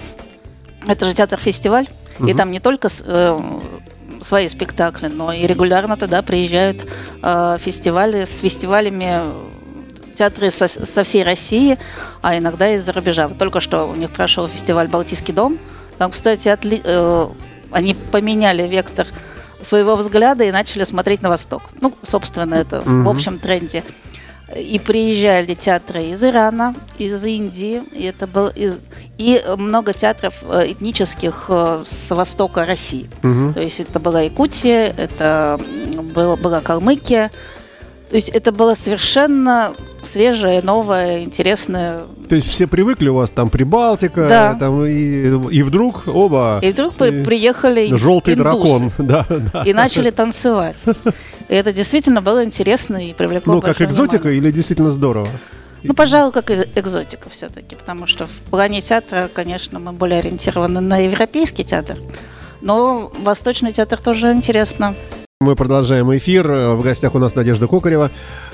это 0.86 1.06
же 1.06 1.14
театр-фестиваль, 1.14 1.86
угу. 2.18 2.28
и 2.28 2.34
там 2.34 2.50
не 2.50 2.60
только 2.60 2.88
э, 3.04 3.40
свои 4.22 4.48
спектакли, 4.48 5.08
но 5.08 5.32
и 5.32 5.46
регулярно 5.46 5.96
туда 5.96 6.22
приезжают 6.22 6.86
э, 7.22 7.56
фестивали 7.58 8.24
с 8.24 8.38
фестивалями 8.38 9.22
театры 10.14 10.50
со, 10.50 10.68
со 10.68 11.02
всей 11.02 11.22
России, 11.22 11.78
а 12.20 12.36
иногда 12.36 12.68
из-за 12.74 12.92
рубежа. 12.92 13.28
Вот 13.28 13.38
только 13.38 13.60
что 13.60 13.84
у 13.84 13.96
них 13.96 14.10
прошел 14.10 14.48
фестиваль 14.48 14.88
«Балтийский 14.88 15.32
дом». 15.32 15.58
Там, 15.96 16.10
кстати, 16.10 16.48
отли, 16.48 16.80
э, 16.84 17.28
они 17.70 17.94
поменяли 17.94 18.66
вектор 18.66 19.06
своего 19.62 19.96
взгляда 19.96 20.44
и 20.44 20.50
начали 20.50 20.84
смотреть 20.84 21.22
на 21.22 21.28
восток. 21.28 21.62
Ну, 21.80 21.92
собственно, 22.02 22.54
это 22.54 22.76
mm-hmm. 22.76 23.02
в 23.02 23.08
общем 23.08 23.38
тренде. 23.38 23.84
И 24.56 24.80
приезжали 24.80 25.54
театры 25.54 26.06
из 26.06 26.24
Ирана, 26.24 26.74
из 26.98 27.24
Индии, 27.24 27.82
и 27.92 28.02
это 28.04 28.26
был 28.26 28.48
из, 28.48 28.78
и 29.16 29.40
много 29.56 29.92
театров 29.92 30.42
э, 30.42 30.72
этнических 30.72 31.46
э, 31.48 31.84
с 31.86 32.10
востока 32.10 32.64
России. 32.64 33.08
Угу. 33.22 33.52
То 33.52 33.60
есть 33.60 33.78
это 33.78 34.00
была 34.00 34.22
Якутия, 34.22 34.92
это 34.96 35.60
было, 36.14 36.34
была 36.34 36.60
Калмыкия. 36.62 37.30
То 38.08 38.16
есть 38.16 38.28
это 38.28 38.50
было 38.50 38.74
совершенно 38.74 39.72
свежее, 40.04 40.62
новое, 40.62 41.22
интересное. 41.24 42.00
То 42.28 42.34
есть 42.34 42.48
все 42.48 42.66
привыкли 42.66 43.08
у 43.08 43.14
вас 43.14 43.30
там 43.30 43.50
Прибалтика, 43.50 44.26
Да. 44.28 44.54
там, 44.54 44.84
и, 44.86 45.26
и 45.54 45.62
вдруг 45.62 46.04
оба... 46.06 46.60
И 46.62 46.72
вдруг 46.72 46.94
при- 46.94 47.24
приехали 47.24 47.94
Желтый 47.96 48.34
индусы 48.34 48.50
дракон, 48.58 48.92
да, 48.98 49.26
да. 49.52 49.62
и 49.64 49.72
начали 49.72 50.10
танцевать. 50.10 50.76
И 51.48 51.54
это 51.54 51.72
действительно 51.72 52.22
было 52.22 52.44
интересно 52.44 52.96
и 53.04 53.12
привлекло 53.12 53.54
Ну, 53.54 53.60
как 53.62 53.80
экзотика 53.82 54.22
внимание. 54.22 54.38
или 54.38 54.50
действительно 54.52 54.90
здорово? 54.90 55.28
Ну, 55.82 55.94
пожалуй, 55.94 56.30
как 56.32 56.50
экзотика 56.50 57.28
все-таки, 57.30 57.74
потому 57.74 58.06
что 58.06 58.26
в 58.26 58.50
плане 58.50 58.82
театра, 58.82 59.30
конечно, 59.32 59.78
мы 59.78 59.92
более 59.92 60.18
ориентированы 60.18 60.80
на 60.80 60.98
европейский 60.98 61.64
театр, 61.64 61.96
но 62.60 63.10
восточный 63.18 63.72
театр 63.72 63.98
тоже 63.98 64.30
интересно. 64.32 64.94
Мы 65.42 65.56
продолжаем 65.56 66.14
эфир. 66.14 66.52
В 66.52 66.82
гостях 66.82 67.14
у 67.14 67.18
нас 67.18 67.34
Надежда 67.34 67.66
Кокарева, 67.66 68.10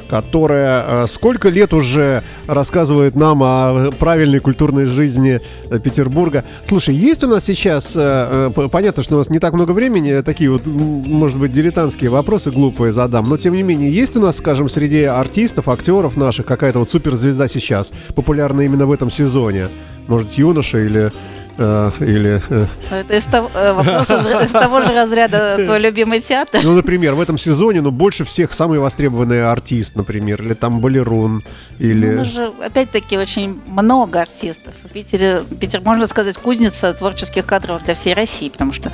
которая 0.09 0.85
э, 0.87 1.07
сколько 1.09 1.49
лет 1.49 1.75
уже 1.75 2.23
рассказывает 2.47 3.17
нам 3.17 3.43
о 3.43 3.91
правильной 3.99 4.39
культурной 4.39 4.85
жизни 4.85 5.41
Петербурга. 5.83 6.45
Слушай, 6.65 6.95
есть 6.95 7.25
у 7.25 7.27
нас 7.27 7.43
сейчас, 7.43 7.95
э, 7.97 8.53
э, 8.57 8.69
понятно, 8.71 9.03
что 9.03 9.17
у 9.17 9.19
нас 9.19 9.31
не 9.31 9.41
так 9.41 9.55
много 9.55 9.73
времени, 9.73 10.23
такие 10.23 10.49
вот, 10.49 10.65
может 10.65 11.41
быть, 11.41 11.51
дилетантские 11.51 12.11
вопросы 12.11 12.53
глупые 12.53 12.93
задам, 12.93 13.29
но 13.29 13.37
тем 13.37 13.55
не 13.55 13.65
менее, 13.65 13.91
есть 13.91 14.15
у 14.15 14.21
нас, 14.21 14.37
скажем, 14.37 14.69
среди 14.69 15.03
артистов, 15.03 15.69
актеров 15.69 16.17
наших 16.17 16.47
какая-то 16.47 16.79
вот 16.79 16.89
суперзвезда 16.89 17.49
сейчас, 17.49 17.93
популярная 18.15 18.67
именно 18.67 18.87
в 18.87 18.93
этом 18.93 19.11
сезоне? 19.11 19.71
Может, 20.07 20.35
юноша 20.35 20.79
или... 20.79 21.11
э, 21.59 21.91
или 22.01 22.43
э, 22.49 22.67
Это 22.91 23.17
из 23.17 23.25
того, 23.25 23.51
э, 23.55 23.73
вопрос 23.73 24.11
из, 24.11 24.45
из 24.45 24.51
того 24.51 24.81
же 24.81 24.93
разряда 24.93 25.57
твой 25.65 25.79
любимый 25.79 26.21
театр. 26.21 26.61
Ну, 26.63 26.75
например, 26.75 27.15
в 27.15 27.21
этом 27.21 27.39
сезоне, 27.39 27.81
ну, 27.81 27.91
больше 27.91 28.25
всех 28.25 28.53
самый 28.53 28.79
востребованный 28.79 29.47
артист, 29.47 29.97
например, 29.97 30.43
или 30.43 30.55
там 30.55 30.81
балерун, 30.81 31.45
или... 31.79 32.11
Ну, 32.11 32.25
же, 32.25 32.53
опять-таки, 32.65 33.19
очень 33.19 33.61
много 33.67 34.21
артистов. 34.21 34.75
В 34.85 34.89
Питере, 34.89 35.43
Питер, 35.61 35.81
можно 35.81 36.07
сказать, 36.07 36.37
кузница 36.39 36.93
творческих 36.95 37.47
кадров 37.47 37.83
для 37.85 37.95
всей 37.95 38.15
России, 38.15 38.49
потому 38.49 38.73
что 38.73 38.91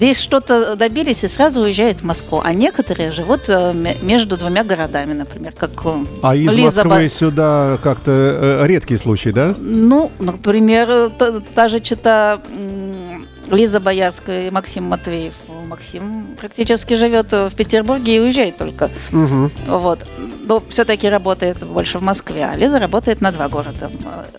здесь 0.00 0.18
что-то 0.18 0.76
добились 0.76 1.24
и 1.24 1.28
сразу 1.28 1.60
уезжают 1.60 2.00
в 2.00 2.04
Москву. 2.04 2.40
А 2.42 2.54
некоторые 2.54 3.10
живут 3.10 3.42
э, 3.48 3.74
между 4.00 4.38
двумя 4.38 4.64
городами, 4.64 5.12
например, 5.12 5.52
как 5.52 5.72
э, 5.84 6.04
А 6.22 6.34
из 6.34 6.54
Лиза 6.54 6.84
Москвы 6.84 7.02
Ба- 7.04 7.08
сюда 7.10 7.78
как-то 7.82 8.10
э, 8.10 8.66
редкий 8.66 8.96
случай, 8.96 9.30
да? 9.30 9.54
Ну, 9.58 10.10
например, 10.18 11.10
та, 11.18 11.40
та 11.54 11.68
же 11.68 11.80
чита 11.80 12.40
Лиза 13.50 13.78
Боярская 13.78 14.48
и 14.48 14.50
Максим 14.50 14.84
Матвеев. 14.84 15.34
Максим 15.68 16.28
практически 16.40 16.94
живет 16.94 17.30
в 17.32 17.50
Петербурге 17.54 18.16
и 18.16 18.20
уезжает 18.20 18.56
только. 18.56 18.88
Мгм. 19.10 19.50
Вот. 19.68 19.98
Но 20.50 20.60
все-таки 20.68 21.08
работает 21.08 21.64
больше 21.64 21.98
в 21.98 22.02
Москве, 22.02 22.44
а 22.44 22.56
Лиза 22.56 22.80
работает 22.80 23.20
на 23.20 23.30
два 23.30 23.48
города. 23.48 23.88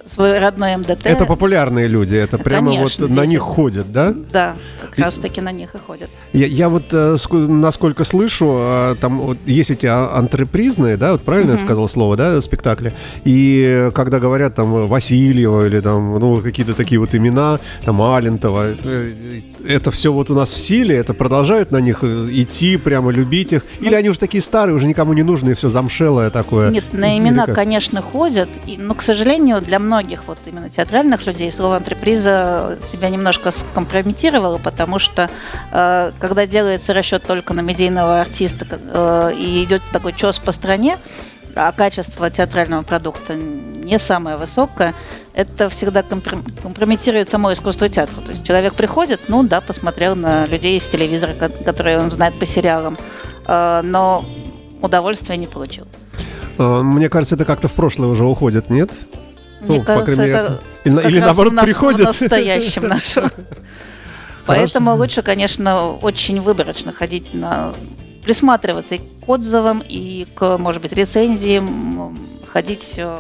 Свой 0.06 0.40
родной 0.40 0.76
МДТ. 0.76 1.06
Это 1.06 1.26
популярные 1.26 1.88
люди, 1.88 2.16
это 2.16 2.38
прямо 2.38 2.74
Конечно, 2.74 3.08
вот 3.08 3.16
на 3.16 3.26
них 3.26 3.40
ходят, 3.40 3.94
да? 3.94 4.14
Да, 4.30 4.56
как 4.82 4.98
раз 4.98 5.16
таки 5.16 5.40
на 5.40 5.54
них 5.54 5.74
и 5.74 5.78
ходят. 5.78 6.10
Я, 6.34 6.48
я 6.48 6.68
вот, 6.68 6.84
э, 6.92 7.16
насколько 7.32 8.04
слышу, 8.04 8.58
э, 8.60 8.96
там 9.00 9.20
вот 9.22 9.38
есть 9.46 9.72
эти 9.72 9.86
а- 9.86 10.12
антрепризные, 10.18 10.98
да, 10.98 11.14
вот 11.14 11.22
правильно 11.22 11.52
я 11.52 11.58
сказал 11.58 11.88
слово, 11.88 12.18
да, 12.18 12.42
спектакли. 12.42 12.94
И 13.24 13.64
э, 13.66 13.92
когда 13.92 14.20
говорят 14.20 14.54
там 14.54 14.76
э, 14.76 14.88
Васильева 14.88 15.66
или 15.66 15.80
там, 15.80 16.20
ну, 16.20 16.42
какие-то 16.42 16.74
такие 16.74 17.00
вот 17.00 17.16
имена, 17.16 17.62
там 17.86 18.02
Алентова, 18.02 18.74
э, 18.84 19.42
это 19.66 19.92
все 19.92 20.12
вот 20.12 20.30
у 20.30 20.36
нас 20.36 20.52
в 20.52 20.58
силе, 20.58 20.98
это 20.98 21.14
продолжают 21.14 21.72
на 21.72 21.78
них 21.78 22.00
э, 22.02 22.28
идти, 22.32 22.76
прямо 22.76 23.12
любить 23.12 23.54
их. 23.54 23.64
Или 23.80 23.96
они 23.96 24.10
уже 24.10 24.20
такие 24.20 24.42
старые, 24.42 24.76
уже 24.76 24.88
никому 24.88 25.14
не 25.14 25.24
нужны, 25.24 25.56
все 25.56 25.70
замшелое 26.02 26.30
такое. 26.30 26.70
Нет, 26.70 26.94
на 26.94 27.18
имена, 27.18 27.46
конечно, 27.56 28.02
ходят, 28.02 28.50
и- 28.66 28.78
но, 28.78 28.94
к 28.96 29.02
сожалению, 29.02 29.62
для 29.62 29.80
многих 29.80 30.24
вот 30.28 30.38
именно 30.46 30.70
театральных 30.70 31.26
людей 31.26 31.52
слово 31.52 31.78
антреприза 31.78 32.78
себя 32.92 33.10
немножко 33.10 33.52
скомпрометировало, 33.52 34.58
потому 34.58 35.00
что 35.00 35.30
э, 35.72 36.12
когда 36.20 36.48
делается 36.48 36.94
расчет 36.94 37.24
только 37.24 37.54
на 37.54 37.62
медийного 37.62 38.20
артиста 38.22 38.66
э, 38.72 39.34
и 39.38 39.64
идет 39.64 39.82
такой 39.92 40.14
чес 40.14 40.40
по 40.40 40.52
стране, 40.52 40.98
а 41.56 41.72
качество 41.74 42.30
театрального 42.30 42.82
продукта 42.84 43.36
не 43.36 44.00
самое 44.00 44.38
высокое, 44.38 44.94
это 45.34 45.68
всегда 45.70 46.00
компром- 46.02 46.44
компрометирует 46.62 47.30
само 47.30 47.52
искусство 47.54 47.90
театра. 47.90 48.22
То 48.26 48.32
есть 48.32 48.46
человек 48.46 48.74
приходит, 48.74 49.20
ну 49.28 49.44
да, 49.44 49.60
посмотрел 49.62 50.16
на 50.16 50.46
людей 50.46 50.78
из 50.78 50.88
телевизора, 50.90 51.34
ко- 51.34 51.50
которые 51.50 52.00
он 52.00 52.10
знает 52.10 52.40
по 52.40 52.46
сериалам, 52.46 52.98
э, 53.48 53.82
но 53.84 54.24
удовольствия 54.82 55.38
не 55.38 55.48
получил. 55.48 55.86
Э, 56.58 56.82
Мне 56.82 57.10
кажется, 57.10 57.36
это 57.36 57.46
как-то 57.46 57.68
в 57.68 57.74
прошлое 57.74 58.08
уже 58.10 58.26
уходит, 58.26 58.70
нет? 58.70 58.92
Мне 59.62 59.80
Ну, 59.80 59.84
кажется, 59.84 60.16
мере, 60.22 60.34
это 60.34 60.60
Или, 60.84 60.96
как 60.96 61.06
или 61.10 61.18
раз 61.20 61.26
наоборот 61.28 61.54
нас- 61.54 61.66
приходит. 61.66 62.08
в 62.16 62.22
настоящем 62.22 62.88
нашем. 62.88 63.30
Поэтому 64.46 64.96
лучше, 64.96 65.22
конечно, 65.22 65.88
очень 65.92 66.42
выборочно 66.42 66.92
ходить 66.92 67.34
на 67.34 67.74
присматриваться 68.24 68.96
и 68.96 68.98
к 69.00 69.30
отзывам, 69.30 69.84
и 69.88 70.26
к, 70.36 70.58
может 70.58 70.82
быть, 70.82 70.94
рецензиям, 70.94 72.18
ходить 72.48 72.94
э, 72.98 73.18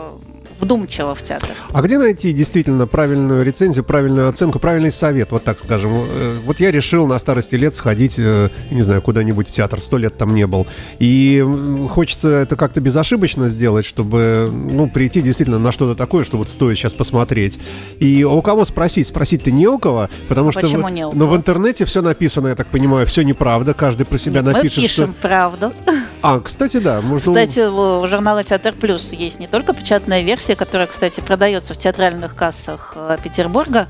вдумчиво 0.62 1.15
в 1.15 1.22
театр. 1.24 1.50
А 1.74 1.82
где 1.82 1.98
найти 1.98 2.32
действительно 2.34 2.88
правильную 2.88 3.44
рецензию, 3.44 3.84
правильную 3.84 4.30
оценку, 4.30 4.60
правильный 4.60 4.91
совет, 4.91 5.32
вот 5.32 5.44
так 5.44 5.60
скажем? 5.60 5.91
Э, 6.08 6.38
Вот 6.46 6.60
я 6.60 6.72
решил 6.72 7.08
на 7.08 7.20
старости 7.20 7.56
лет 7.56 7.74
сходить, 7.74 8.15
э, 8.20 8.50
не 8.70 8.84
знаю, 8.84 9.01
куда-нибудь 9.01 9.48
в 9.48 9.51
театр, 9.51 9.82
сто 9.82 9.98
лет 9.98 10.15
там 10.18 10.34
не 10.36 10.48
был. 10.48 10.68
И 11.00 11.44
хочется 11.89 12.30
это 12.30 12.56
как-то 12.56 12.80
безошибочно 12.82 13.50
сделать, 13.50 13.86
чтобы, 13.86 14.50
ну, 14.51 14.88
прийти 14.89 15.22
действительно 15.22 15.60
на 15.60 15.72
что-то 15.72 15.96
такое, 15.98 16.24
что 16.24 16.38
вот 16.38 16.50
стоит 16.50 16.77
сейчас 16.77 16.94
посмотреть. 16.94 17.60
И 18.00 18.24
у 18.24 18.41
кого 18.41 18.63
спросить? 18.65 19.08
Спросить-то 19.08 19.51
не 19.51 19.68
у 19.68 19.77
кого, 19.80 20.10
потому 20.30 20.51
что... 20.51 20.62
Почему 20.62 20.88
в- 20.88 20.91
не 20.91 21.06
у 21.06 21.12
Но 21.13 21.25
в 21.25 21.30
кого? 21.30 21.36
интернете 21.38 21.86
все 21.86 22.01
написано, 22.01 22.50
я 22.50 22.56
так 22.56 22.68
понимаю, 22.68 23.08
все 23.08 23.24
неправда, 23.24 23.74
каждый 23.74 24.06
про 24.06 24.18
себя 24.18 24.41
Мы 24.44 24.51
напишет, 24.51 24.84
пишем 24.84 25.15
правду. 25.22 25.74
А, 26.22 26.40
кстати, 26.40 26.78
да, 26.78 27.01
можно... 27.01 27.34
Кстати, 27.34 27.68
в 27.68 28.08
журнале 28.08 28.44
«Театр 28.44 28.74
Плюс» 28.74 29.12
есть 29.12 29.40
не 29.40 29.48
только 29.48 29.74
печатная 29.74 30.22
версия, 30.22 30.56
которая, 30.56 30.86
кстати, 30.88 31.20
продается 31.20 31.74
в 31.74 31.78
театральных 31.78 32.36
кассах 32.36 32.94
э, 32.96 33.18
Петербурга, 33.24 33.88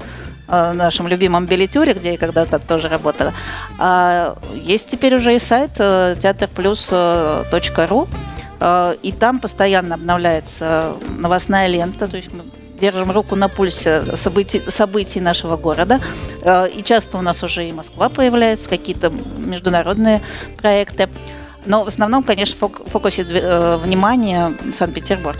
э, 0.47 0.71
нашем 0.71 1.09
любимом 1.09 1.45
билетюре, 1.45 1.91
где 1.93 2.13
я 2.13 2.17
когда-то 2.17 2.59
тоже 2.59 2.87
работала. 2.87 3.33
А 3.79 4.37
есть 4.53 4.89
теперь 4.89 5.15
уже 5.15 5.35
и 5.35 5.39
сайт 5.39 5.71
э, 5.77 6.15
театрплюс.ру, 6.21 8.07
и 9.01 9.11
там 9.19 9.39
постоянно 9.39 9.95
обновляется 9.95 10.93
новостная 11.17 11.65
лента, 11.65 12.07
то 12.07 12.15
есть 12.15 12.31
мы 12.31 12.43
держим 12.79 13.09
руку 13.09 13.35
на 13.35 13.47
пульсе 13.47 14.03
событий, 14.15 14.61
событий 14.67 15.19
нашего 15.19 15.57
города. 15.57 15.99
И 16.45 16.83
часто 16.85 17.17
у 17.17 17.21
нас 17.21 17.41
уже 17.41 17.67
и 17.67 17.71
Москва 17.71 18.09
появляется, 18.09 18.69
какие-то 18.69 19.11
международные 19.39 20.21
проекты. 20.57 21.09
Но 21.65 21.83
в 21.83 21.87
основном, 21.87 22.23
конечно, 22.23 22.55
фок- 22.59 22.89
фокусе 22.89 23.25
э, 23.29 23.77
внимания 23.77 24.53
Санкт-Петербург. 24.77 25.37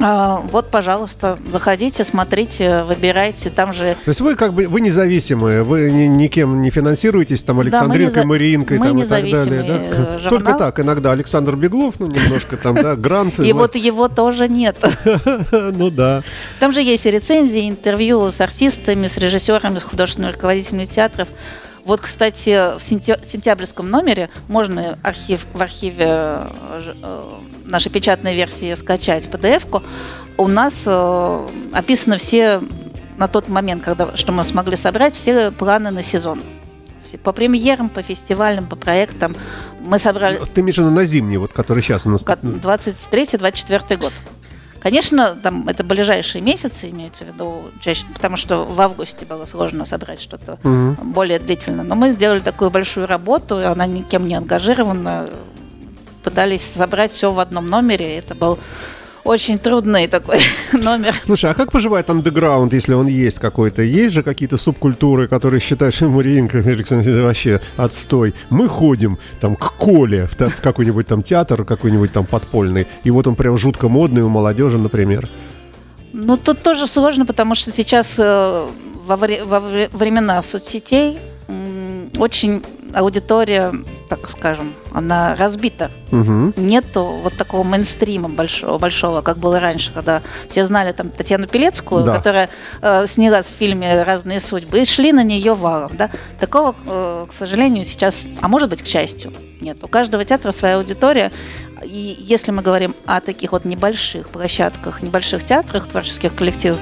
А, 0.00 0.38
Вот, 0.50 0.72
пожалуйста, 0.72 1.38
заходите, 1.52 2.02
смотрите, 2.02 2.82
выбирайте. 2.82 3.48
Там 3.48 3.72
же 3.72 3.96
То 4.04 4.08
есть 4.08 4.20
вы 4.20 4.34
как 4.34 4.52
бы 4.52 4.66
вы 4.66 4.80
независимые, 4.80 5.62
вы 5.62 5.88
ни- 5.88 6.08
никем 6.08 6.62
не 6.62 6.70
финансируетесь, 6.70 7.44
там 7.44 7.56
Да, 7.58 7.62
Александринкой, 7.62 8.24
неза- 8.24 8.26
Мариинкой 8.26 8.78
там, 8.80 8.98
и 9.00 9.04
так 9.06 9.30
далее, 9.30 9.62
да? 9.62 9.76
э, 9.76 10.18
журнал. 10.20 10.30
Только 10.30 10.54
так, 10.54 10.80
иногда 10.80 11.12
Александр 11.12 11.54
Беглов, 11.54 12.00
ну 12.00 12.08
немножко 12.08 12.56
там, 12.56 12.74
да, 12.74 12.96
Грант. 12.96 13.38
и 13.38 13.52
вы- 13.52 13.60
вот 13.60 13.76
его 13.76 14.08
тоже 14.08 14.48
нет. 14.48 14.76
Ну 15.52 15.90
да. 15.90 16.24
Там 16.58 16.72
же 16.72 16.82
есть 16.82 17.06
и 17.06 17.10
рецензии, 17.12 17.68
интервью 17.68 18.32
с 18.32 18.40
артистами, 18.40 19.06
с 19.06 19.16
режиссерами, 19.16 19.78
с 19.78 19.84
художественными 19.84 20.32
руководителями 20.32 20.86
театров. 20.86 21.28
Вот, 21.84 22.00
кстати, 22.00 22.78
в 22.78 22.82
сентя- 22.82 23.24
сентябрьском 23.24 23.90
номере 23.90 24.30
можно 24.48 24.98
архив, 25.02 25.46
в 25.52 25.60
архиве 25.60 26.06
э, 26.08 26.46
э, 27.02 27.24
нашей 27.64 27.90
печатной 27.90 28.34
версии 28.34 28.74
скачать 28.74 29.26
PDF-ку. 29.26 29.82
У 30.38 30.48
нас 30.48 30.84
э, 30.86 31.48
описаны 31.72 32.16
все 32.18 32.62
на 33.18 33.28
тот 33.28 33.48
момент, 33.48 33.84
когда, 33.84 34.16
что 34.16 34.32
мы 34.32 34.44
смогли 34.44 34.76
собрать, 34.76 35.14
все 35.14 35.50
планы 35.50 35.90
на 35.90 36.02
сезон. 36.02 36.40
По 37.22 37.32
премьерам, 37.32 37.88
по 37.90 38.02
фестивалям, 38.02 38.66
по 38.66 38.76
проектам. 38.76 39.36
Мы 39.80 39.98
собрали 39.98 40.40
Ты 40.52 40.62
имеешь 40.62 40.78
на 40.78 41.04
зимний, 41.04 41.36
вот 41.36 41.52
который 41.52 41.82
сейчас 41.82 42.06
у 42.06 42.10
нас. 42.10 42.22
23-24 42.24 43.96
год. 43.98 44.12
Конечно, 44.84 45.34
там 45.42 45.66
это 45.66 45.82
ближайшие 45.82 46.42
месяцы, 46.42 46.90
имеется 46.90 47.24
в 47.24 47.28
виду, 47.28 47.62
чаще, 47.80 48.04
потому 48.12 48.36
что 48.36 48.64
в 48.66 48.78
августе 48.82 49.24
было 49.24 49.46
сложно 49.46 49.86
собрать 49.86 50.20
что-то 50.20 50.58
Мгм. 50.62 50.96
более 51.12 51.38
длительное. 51.38 51.86
Но 51.86 51.94
мы 51.94 52.12
сделали 52.12 52.40
такую 52.40 52.70
большую 52.70 53.06
работу, 53.06 53.66
она 53.66 53.86
никем 53.86 54.26
не 54.26 54.34
ангажирована. 54.34 55.26
Пытались 56.22 56.70
собрать 56.70 57.12
все 57.12 57.32
в 57.32 57.38
одном 57.40 57.70
номере. 57.70 58.18
Это 58.18 58.34
был 58.34 58.58
очень 59.24 59.58
трудный 59.58 60.06
такой 60.06 60.38
номер. 60.72 61.14
Слушай, 61.24 61.50
а 61.50 61.54
как 61.54 61.72
поживает 61.72 62.10
андеграунд, 62.10 62.72
если 62.74 62.94
он 62.94 63.06
есть 63.06 63.38
какой-то? 63.38 63.82
Есть 63.82 64.14
же 64.14 64.22
какие-то 64.22 64.56
субкультуры, 64.56 65.28
которые 65.28 65.60
считают, 65.60 65.94
что 65.94 66.08
Маринка, 66.08 66.58
Александр, 66.58 67.22
вообще 67.22 67.60
отстой. 67.76 68.34
Мы 68.50 68.68
ходим 68.68 69.18
там 69.40 69.56
к 69.56 69.72
Коле 69.76 70.26
в, 70.26 70.38
в 70.38 70.60
какой-нибудь 70.60 71.06
там 71.06 71.22
театр, 71.22 71.64
какой-нибудь 71.64 72.12
там 72.12 72.26
подпольный, 72.26 72.86
и 73.02 73.10
вот 73.10 73.26
он 73.26 73.34
прям 73.34 73.56
жутко 73.58 73.88
модный 73.88 74.22
у 74.22 74.28
молодежи, 74.28 74.78
например. 74.78 75.28
Ну, 76.12 76.36
тут 76.36 76.62
тоже 76.62 76.86
сложно, 76.86 77.26
потому 77.26 77.54
что 77.54 77.72
сейчас 77.72 78.14
э, 78.18 78.66
во, 79.06 79.16
вре- 79.16 79.44
во 79.44 79.60
времена 79.60 80.42
соцсетей 80.42 81.18
очень 82.18 82.62
аудитория, 82.94 83.72
так 84.08 84.28
скажем, 84.28 84.72
она 84.92 85.34
разбита. 85.34 85.90
Угу. 86.12 86.54
Нету 86.56 87.04
вот 87.22 87.36
такого 87.36 87.62
мейнстрима 87.64 88.28
большого, 88.28 88.78
большого, 88.78 89.20
как 89.20 89.38
было 89.38 89.60
раньше, 89.60 89.92
когда 89.92 90.22
все 90.48 90.64
знали 90.64 90.92
там 90.92 91.10
Татьяну 91.10 91.46
Пелецкую, 91.46 92.04
да. 92.04 92.16
которая 92.16 92.48
э, 92.80 93.06
снялась 93.06 93.46
в 93.46 93.58
фильме 93.58 94.02
«Разные 94.02 94.40
судьбы» 94.40 94.80
и 94.80 94.84
шли 94.84 95.12
на 95.12 95.22
нее 95.22 95.54
валом. 95.54 95.92
Да? 95.96 96.10
Такого, 96.40 96.74
э, 96.86 97.26
к 97.30 97.34
сожалению, 97.34 97.84
сейчас, 97.84 98.26
а 98.40 98.48
может 98.48 98.70
быть, 98.70 98.82
к 98.82 98.86
счастью, 98.86 99.32
нет. 99.60 99.82
У 99.82 99.88
каждого 99.88 100.24
театра 100.24 100.52
своя 100.52 100.76
аудитория. 100.76 101.32
И 101.82 102.16
если 102.18 102.52
мы 102.52 102.62
говорим 102.62 102.94
о 103.06 103.20
таких 103.20 103.52
вот 103.52 103.64
небольших 103.64 104.28
площадках, 104.28 105.02
небольших 105.02 105.42
театрах, 105.44 105.88
творческих 105.88 106.34
коллективах, 106.34 106.78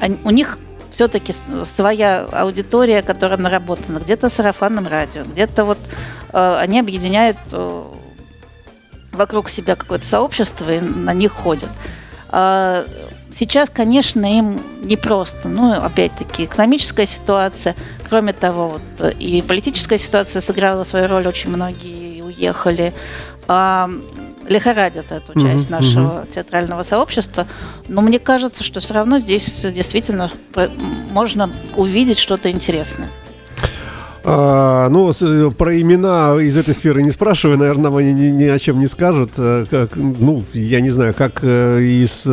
они, 0.00 0.18
у 0.24 0.30
них 0.30 0.58
все-таки 0.94 1.34
своя 1.64 2.20
аудитория, 2.30 3.02
которая 3.02 3.36
наработана, 3.36 3.98
где-то 3.98 4.30
сарафанным 4.30 4.86
радио, 4.86 5.24
где-то 5.24 5.64
вот 5.64 5.78
э, 6.32 6.56
они 6.60 6.78
объединяют 6.78 7.36
э, 7.50 7.82
вокруг 9.10 9.50
себя 9.50 9.74
какое-то 9.74 10.06
сообщество 10.06 10.72
и 10.72 10.78
на 10.80 11.12
них 11.12 11.32
ходят. 11.32 11.70
А 12.28 12.86
сейчас, 13.34 13.70
конечно, 13.70 14.24
им 14.38 14.62
непросто. 14.82 15.48
Ну, 15.48 15.72
опять-таки, 15.72 16.44
экономическая 16.44 17.06
ситуация, 17.06 17.74
кроме 18.08 18.32
того, 18.32 18.78
вот, 18.98 19.14
и 19.18 19.42
политическая 19.42 19.98
ситуация 19.98 20.40
сыграла 20.40 20.84
свою 20.84 21.08
роль, 21.08 21.26
очень 21.26 21.50
многие 21.50 22.22
уехали. 22.22 22.94
А, 23.48 23.90
лихорадят 24.48 25.10
эту 25.10 25.32
часть 25.40 25.68
mm-hmm. 25.68 25.70
нашего 25.70 26.06
mm-hmm. 26.22 26.34
театрального 26.34 26.82
сообщества. 26.82 27.46
Но 27.88 28.02
мне 28.02 28.18
кажется, 28.18 28.64
что 28.64 28.80
все 28.80 28.94
равно 28.94 29.18
здесь 29.18 29.60
действительно 29.62 30.30
можно 31.10 31.50
увидеть 31.76 32.18
что-то 32.18 32.50
интересное. 32.50 33.08
А, 34.26 34.88
ну, 34.88 35.12
с, 35.12 35.50
про 35.50 35.78
имена 35.78 36.40
из 36.40 36.56
этой 36.56 36.74
сферы 36.74 37.02
не 37.02 37.10
спрашиваю, 37.10 37.58
наверное, 37.58 37.94
они 37.94 38.12
ни, 38.12 38.28
ни 38.28 38.44
о 38.44 38.58
чем 38.58 38.80
не 38.80 38.86
скажут. 38.86 39.32
Э, 39.36 39.66
как, 39.70 39.96
ну, 39.96 40.44
я 40.54 40.80
не 40.80 40.88
знаю, 40.88 41.12
как 41.12 41.40
э, 41.42 41.82
из 41.82 42.26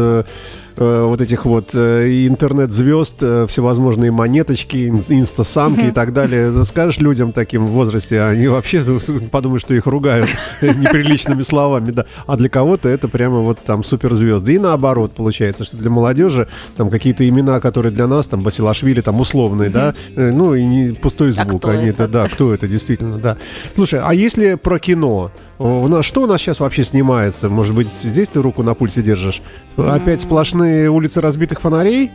э, 0.81 1.03
вот 1.05 1.21
этих 1.21 1.45
вот 1.45 1.69
э, 1.73 2.27
интернет-звезд, 2.27 3.17
э, 3.21 3.45
всевозможные 3.47 4.11
монеточки, 4.11 4.87
инстасамки 4.87 5.87
и 5.87 5.91
так 5.91 6.13
далее. 6.13 6.65
Скажешь 6.65 6.99
людям 6.99 7.31
таким 7.31 7.65
в 7.65 7.69
возрасте, 7.69 8.21
они 8.21 8.47
вообще 8.47 8.83
подумают, 9.31 9.61
что 9.61 9.73
их 9.73 9.85
ругают 9.85 10.27
неприличными 10.61 11.43
словами, 11.43 11.91
да. 11.91 12.05
А 12.25 12.35
для 12.35 12.49
кого-то 12.49 12.89
это 12.89 13.07
прямо 13.07 13.39
вот 13.39 13.59
там 13.59 13.83
суперзвезды. 13.83 14.55
И 14.55 14.59
наоборот, 14.59 15.13
получается, 15.13 15.63
что 15.63 15.77
для 15.77 15.89
молодежи 15.89 16.47
там 16.75 16.89
какие-то 16.89 17.27
имена, 17.27 17.59
которые 17.59 17.91
для 17.91 18.07
нас, 18.07 18.27
там 18.27 18.43
Басилашвили, 18.43 19.01
там 19.01 19.19
условные, 19.19 19.69
да, 19.69 19.93
ну 20.15 20.55
и 20.55 20.65
не 20.65 20.93
пустой 20.93 21.31
звук. 21.31 21.67
Они 21.67 21.87
это, 21.87 22.07
да, 22.07 22.27
кто 22.27 22.53
это 22.53 22.67
действительно, 22.67 23.17
да. 23.17 23.37
Слушай, 23.75 24.01
а 24.03 24.13
если 24.13 24.55
про 24.55 24.79
кино? 24.79 25.31
У 25.61 25.87
нас, 25.87 26.05
что 26.05 26.23
у 26.23 26.27
нас 26.27 26.41
сейчас 26.41 26.59
вообще 26.59 26.83
снимается? 26.83 27.49
Может 27.49 27.75
быть, 27.75 27.89
здесь 27.89 28.29
ты 28.29 28.41
руку 28.41 28.63
на 28.63 28.73
пульсе 28.73 29.01
держишь? 29.01 29.41
Опять 29.77 30.21
сплошные 30.21 30.89
улицы 30.89 31.21
разбитых 31.21 31.61
фонарей? 31.61 32.11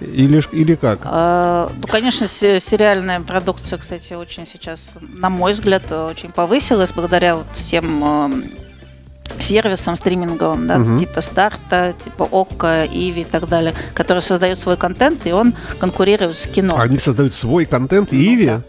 Или, 0.00 0.42
или 0.52 0.74
как? 0.74 1.00
А, 1.04 1.70
ну, 1.80 1.86
конечно, 1.86 2.26
сериальная 2.26 3.20
продукция, 3.20 3.78
кстати, 3.78 4.14
очень 4.14 4.48
сейчас, 4.48 4.80
на 5.00 5.30
мой 5.30 5.52
взгляд, 5.52 5.90
очень 5.92 6.30
повысилась 6.30 6.90
благодаря 6.90 7.36
вот 7.36 7.46
всем 7.54 8.02
э, 8.02 9.38
сервисам 9.38 9.96
стриминговым, 9.96 10.66
да, 10.66 10.78
угу. 10.78 10.98
типа 10.98 11.20
Старта, 11.20 11.94
типа 12.02 12.28
Окко, 12.32 12.84
Иви 12.90 13.22
и 13.22 13.24
так 13.24 13.48
далее, 13.48 13.74
которые 13.94 14.22
создают 14.22 14.58
свой 14.58 14.76
контент, 14.76 15.24
и 15.26 15.32
он 15.32 15.54
конкурирует 15.78 16.36
с 16.36 16.48
кино. 16.48 16.76
Они 16.78 16.98
создают 16.98 17.32
свой 17.32 17.64
контент, 17.64 18.10
ну, 18.10 18.18
Иви? 18.18 18.46
Да. 18.46 18.62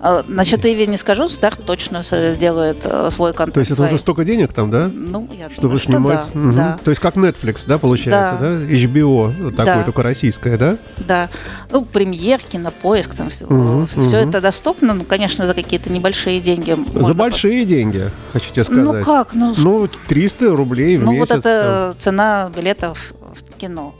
А, 0.00 0.24
насчет 0.28 0.64
Иви 0.64 0.86
не 0.86 0.96
скажу, 0.96 1.28
Старт 1.28 1.64
точно 1.64 2.04
делает 2.38 2.78
э, 2.84 3.10
свой 3.12 3.32
контент. 3.32 3.54
То 3.54 3.60
есть 3.60 3.72
это 3.72 3.82
уже 3.82 3.98
столько 3.98 4.24
денег 4.24 4.52
там, 4.52 4.70
да? 4.70 4.88
Ну, 4.92 5.28
я 5.36 5.50
Чтобы 5.50 5.62
думаю, 5.62 5.78
снимать. 5.80 6.20
Что 6.20 6.32
да, 6.34 6.40
угу. 6.40 6.52
да. 6.52 6.78
То 6.84 6.90
есть 6.90 7.00
как 7.00 7.16
Netflix, 7.16 7.64
да, 7.66 7.78
получается, 7.78 8.36
да? 8.40 8.50
да? 8.50 8.64
HBO 8.64 9.50
такое, 9.50 9.76
да. 9.76 9.82
только 9.84 10.02
российское, 10.02 10.56
да? 10.56 10.76
Да. 10.98 11.28
Ну, 11.70 11.84
премьер, 11.84 12.38
кинопоиск, 12.40 13.14
там 13.14 13.30
все, 13.30 13.46
угу, 13.46 13.86
все 13.86 14.00
угу. 14.00 14.28
это 14.28 14.40
доступно, 14.40 14.94
ну, 14.94 15.04
конечно, 15.04 15.46
за 15.46 15.54
какие-то 15.54 15.90
небольшие 15.90 16.40
деньги. 16.40 16.76
За 16.94 17.14
большие 17.14 17.60
под... 17.60 17.68
деньги, 17.68 18.10
хочу 18.32 18.52
тебе 18.52 18.64
сказать. 18.64 18.84
Ну 18.84 19.04
как? 19.04 19.34
Ну, 19.34 19.54
ну 19.56 19.88
300 20.06 20.56
рублей 20.56 20.96
в 20.96 21.04
ну, 21.04 21.12
месяц. 21.12 21.30
Ну 21.30 21.36
вот 21.36 21.44
это 21.44 21.88
там. 21.92 21.98
цена 21.98 22.52
билетов 22.54 23.12
в 23.34 23.58
кино. 23.58 23.94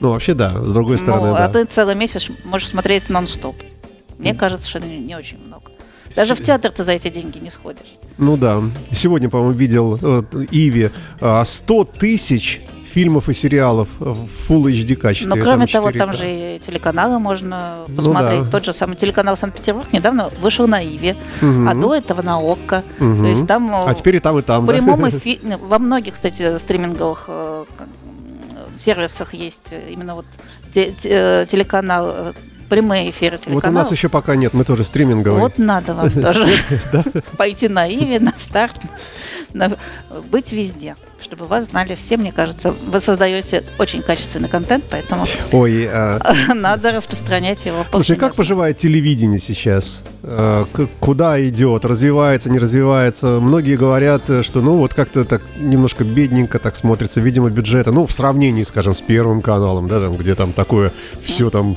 Ну, 0.00 0.10
вообще 0.10 0.34
да, 0.34 0.50
с 0.50 0.72
другой 0.72 0.96
ну, 0.96 1.02
стороны, 1.02 1.28
ну, 1.28 1.34
да. 1.34 1.44
А 1.44 1.48
ты 1.48 1.64
целый 1.64 1.94
месяц 1.94 2.28
можешь 2.44 2.68
смотреть 2.68 3.08
нон-стоп. 3.08 3.56
Мне 4.18 4.34
кажется, 4.34 4.68
что 4.68 4.80
не 4.80 5.14
очень 5.14 5.38
много. 5.38 5.72
Даже 6.14 6.34
в 6.34 6.42
театр 6.42 6.72
ты 6.72 6.84
за 6.84 6.92
эти 6.92 7.08
деньги 7.08 7.38
не 7.38 7.50
сходишь. 7.50 7.86
Ну 8.16 8.36
да. 8.36 8.60
Сегодня, 8.92 9.28
по-моему, 9.28 9.56
видел 9.56 9.98
э, 10.00 10.22
Иви 10.50 10.90
100 11.44 11.82
э, 11.82 11.98
тысяч 11.98 12.62
фильмов 12.88 13.28
и 13.28 13.32
сериалов 13.32 13.88
в 14.00 14.26
Full 14.48 14.64
HD 14.72 14.96
качестве. 14.96 15.34
Но 15.34 15.40
кроме 15.40 15.66
того, 15.66 15.92
там 15.92 16.12
же 16.12 16.24
и 16.26 16.58
телеканалы 16.58 17.18
можно 17.18 17.84
ну 17.86 17.94
посмотреть. 17.94 18.40
Ну, 18.40 18.44
да. 18.46 18.50
Тот 18.50 18.64
же 18.64 18.72
самый 18.72 18.96
телеканал 18.96 19.36
Санкт-Петербург 19.36 19.92
недавно 19.92 20.30
вышел 20.40 20.66
на 20.66 20.82
Иве, 20.82 21.14
угу. 21.40 21.68
а 21.68 21.74
до 21.74 21.94
этого 21.94 22.22
на 22.22 22.38
ОККО. 22.38 22.82
Угу. 22.98 23.22
То 23.22 23.28
есть 23.28 23.46
там 23.46 23.70
а 23.72 23.94
теперь 23.94 24.16
и 24.16 24.18
там, 24.18 24.38
и 24.38 24.42
там. 24.42 24.64
В 24.64 24.68
прямом 24.68 25.00
да? 25.10 25.10
эфире, 25.10 25.56
во 25.58 25.78
многих, 25.78 26.14
кстати, 26.14 26.58
стриминговых 26.58 27.26
э, 27.28 27.64
сервисах 28.74 29.34
есть 29.34 29.72
именно 29.90 30.14
вот 30.14 30.26
телеканал 30.72 32.34
прямые 32.68 33.10
эфиры 33.10 33.38
телеканала. 33.38 33.60
Вот 33.60 33.68
у 33.68 33.72
нас 33.72 33.90
еще 33.90 34.08
пока 34.08 34.36
нет, 34.36 34.54
мы 34.54 34.64
тоже 34.64 34.84
стриминговые. 34.84 35.40
Вот 35.40 35.58
надо 35.58 35.94
вам 35.94 36.10
тоже 36.22 36.48
пойти 37.36 37.68
на 37.68 37.88
Иви, 37.88 38.18
на 38.18 38.34
старт, 38.36 38.76
быть 40.30 40.52
везде 40.52 40.96
чтобы 41.28 41.46
вас 41.46 41.66
знали 41.66 41.94
все, 41.94 42.16
мне 42.16 42.32
кажется. 42.32 42.72
Вы 42.72 43.00
создаете 43.00 43.64
очень 43.78 44.02
качественный 44.02 44.48
контент, 44.48 44.84
поэтому 44.88 45.26
Ой, 45.52 45.88
а... 45.90 46.20
надо 46.54 46.92
распространять 46.92 47.66
его 47.66 47.84
Слушай, 47.90 48.16
как 48.16 48.34
поживает 48.34 48.78
телевидение 48.78 49.38
сейчас? 49.38 50.02
А, 50.22 50.66
куда 51.00 51.44
идет? 51.46 51.84
Развивается, 51.84 52.50
не 52.50 52.58
развивается? 52.58 53.40
Многие 53.40 53.76
говорят, 53.76 54.22
что 54.42 54.62
ну 54.62 54.78
вот 54.78 54.94
как-то 54.94 55.24
так 55.24 55.42
немножко 55.58 56.04
бедненько 56.04 56.58
так 56.58 56.76
смотрится, 56.76 57.20
видимо, 57.20 57.50
бюджета. 57.50 57.92
Ну, 57.92 58.06
в 58.06 58.12
сравнении, 58.12 58.62
скажем, 58.62 58.94
с 58.94 59.00
Первым 59.00 59.42
каналом, 59.42 59.88
да, 59.88 60.00
там, 60.00 60.16
где 60.16 60.34
там 60.34 60.52
такое 60.52 60.92
все 61.22 61.50
там 61.50 61.76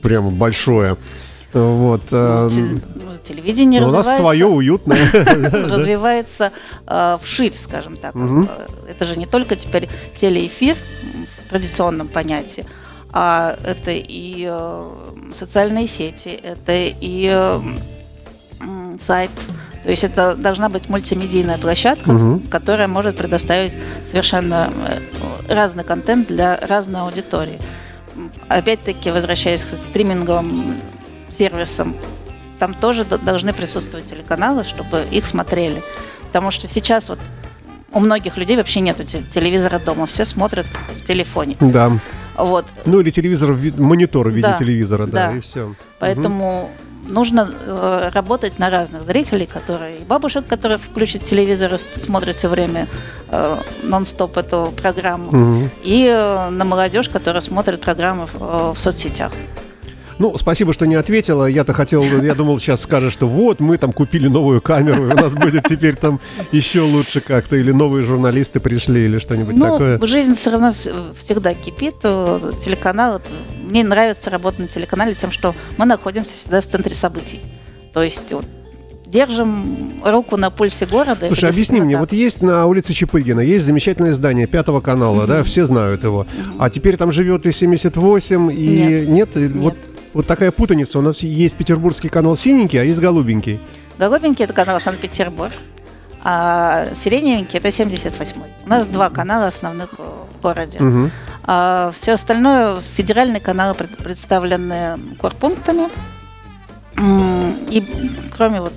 прямо 0.00 0.30
большое. 0.30 0.96
Вот. 1.52 2.02
Э, 2.10 2.48
ну, 2.50 3.14
телевидение 3.26 3.82
У 3.82 3.90
нас 3.90 4.16
свое 4.16 4.46
уютное. 4.46 4.98
Развивается 5.12 6.52
э, 6.86 7.18
вширь, 7.22 7.54
скажем 7.54 7.96
так. 7.96 8.14
Э, 8.14 8.44
это 8.88 9.06
же 9.06 9.16
не 9.16 9.26
только 9.26 9.56
теперь 9.56 9.88
телеэфир 10.16 10.76
в 10.76 11.50
традиционном 11.50 12.08
понятии, 12.08 12.66
а 13.12 13.56
это 13.64 13.92
и 13.92 14.52
социальные 15.34 15.86
сети, 15.86 16.28
это 16.28 16.72
и 16.74 17.58
сайт. 19.00 19.30
То 19.84 19.90
есть 19.90 20.04
это 20.04 20.34
должна 20.34 20.68
быть 20.68 20.90
мультимедийная 20.90 21.56
площадка, 21.56 22.10
угу. 22.10 22.42
которая 22.50 22.88
может 22.88 23.16
предоставить 23.16 23.72
совершенно 24.10 24.68
разный 25.48 25.84
контент 25.84 26.28
для 26.28 26.58
разной 26.60 27.00
аудитории 27.00 27.58
опять-таки, 28.48 29.10
возвращаясь 29.10 29.64
к 29.64 29.76
стриминговым 29.76 30.80
сервисам, 31.30 31.94
там 32.58 32.74
тоже 32.74 33.04
должны 33.04 33.52
присутствовать 33.52 34.06
телеканалы, 34.06 34.64
чтобы 34.64 35.04
их 35.10 35.24
смотрели. 35.24 35.82
Потому 36.28 36.50
что 36.50 36.66
сейчас 36.66 37.08
вот 37.08 37.18
у 37.92 38.00
многих 38.00 38.36
людей 38.36 38.56
вообще 38.56 38.80
нету 38.80 39.04
телевизора 39.04 39.78
дома, 39.78 40.06
все 40.06 40.24
смотрят 40.24 40.66
в 41.00 41.06
телефоне. 41.06 41.56
Да. 41.60 41.92
Вот. 42.36 42.66
Ну 42.84 43.00
или 43.00 43.10
телевизор, 43.10 43.56
монитор 43.76 44.28
в 44.28 44.32
виде 44.32 44.48
да, 44.48 44.56
телевизора, 44.56 45.06
да, 45.06 45.30
да, 45.30 45.36
и 45.36 45.40
все. 45.40 45.74
Поэтому 45.98 46.64
угу 46.64 46.87
нужно 47.06 47.50
э, 47.50 48.10
работать 48.12 48.58
на 48.58 48.70
разных 48.70 49.02
зрителей, 49.02 49.46
которые 49.46 49.98
и 49.98 50.04
бабушек, 50.04 50.46
которые 50.46 50.78
включат 50.78 51.22
телевизор 51.22 51.74
и 51.74 52.00
смотрят 52.00 52.36
все 52.36 52.48
время 52.48 52.86
э, 53.30 53.56
нон-стоп 53.82 54.36
эту 54.36 54.72
программу, 54.76 55.28
угу. 55.28 55.70
и 55.82 56.06
э, 56.06 56.50
на 56.50 56.64
молодежь, 56.64 57.08
которая 57.08 57.42
смотрит 57.42 57.80
программы 57.80 58.26
в, 58.26 58.42
э, 58.42 58.72
в 58.74 58.78
соцсетях. 58.78 59.32
Ну, 60.18 60.36
спасибо, 60.36 60.72
что 60.72 60.86
не 60.86 60.96
ответила. 60.96 61.46
Я-то 61.46 61.72
хотел, 61.72 62.02
я 62.02 62.34
думал, 62.34 62.58
сейчас 62.58 62.82
скажешь, 62.82 63.12
что 63.12 63.28
вот, 63.28 63.60
мы 63.60 63.78
там 63.78 63.92
купили 63.92 64.28
новую 64.28 64.60
камеру, 64.60 65.08
и 65.08 65.12
у 65.12 65.16
нас 65.16 65.34
будет 65.34 65.64
теперь 65.68 65.96
там 65.96 66.20
еще 66.50 66.80
лучше 66.80 67.20
как-то, 67.20 67.56
или 67.56 67.70
новые 67.70 68.04
журналисты 68.04 68.60
пришли, 68.60 69.04
или 69.04 69.18
что-нибудь 69.18 69.56
ну, 69.56 69.66
такое. 69.66 70.06
жизнь 70.06 70.34
все 70.34 70.50
равно 70.50 70.74
всегда 71.18 71.54
кипит. 71.54 71.94
Э, 72.02 72.52
телеканал, 72.60 73.20
мне 73.62 73.84
нравится 73.84 74.30
работать 74.30 74.60
на 74.60 74.68
телеканале 74.68 75.14
тем, 75.14 75.30
что 75.30 75.54
мы 75.76 75.84
находимся 75.84 76.32
всегда 76.32 76.60
в 76.60 76.66
центре 76.66 76.94
событий. 76.94 77.40
То 77.92 78.02
есть 78.02 78.32
вот, 78.32 78.44
держим 79.06 80.02
руку 80.04 80.36
на 80.36 80.50
пульсе 80.50 80.86
города. 80.86 81.26
Слушай, 81.26 81.50
объясни 81.50 81.80
мне, 81.80 81.96
вот 81.96 82.12
есть 82.12 82.42
на 82.42 82.66
улице 82.66 82.92
Чапыгина, 82.92 83.40
есть 83.40 83.64
замечательное 83.64 84.14
здание 84.14 84.46
Пятого 84.46 84.80
канала, 84.80 85.22
mm-hmm. 85.22 85.26
да, 85.26 85.44
все 85.44 85.66
знают 85.66 86.04
его. 86.04 86.24
Mm-hmm. 86.24 86.56
А 86.58 86.70
теперь 86.70 86.96
там 86.96 87.12
живет 87.12 87.46
и 87.46 87.52
78, 87.52 88.50
и 88.52 88.56
нет, 88.56 89.08
нет? 89.08 89.36
нет. 89.36 89.52
вот 89.52 89.76
вот 90.14 90.26
такая 90.26 90.50
путаница. 90.50 90.98
У 90.98 91.02
нас 91.02 91.22
есть 91.22 91.56
петербургский 91.56 92.08
канал 92.08 92.36
синенький, 92.36 92.80
а 92.80 92.84
есть 92.84 93.00
голубенький. 93.00 93.60
Голубенький 93.98 94.44
это 94.44 94.52
канал 94.52 94.80
Санкт-Петербург, 94.80 95.52
а 96.22 96.88
сиреневенький 96.94 97.58
это 97.58 97.68
78-й. 97.68 98.64
У 98.64 98.68
нас 98.68 98.86
два 98.86 99.10
канала 99.10 99.48
основных 99.48 99.98
в 99.98 100.42
городе. 100.42 100.78
Угу. 100.78 101.10
А 101.44 101.92
все 101.94 102.12
остальное 102.12 102.80
федеральные 102.80 103.40
каналы 103.40 103.74
представлены 103.74 104.98
корпунктами. 105.20 105.88
И 107.70 107.84
кроме 108.36 108.60
вот 108.60 108.72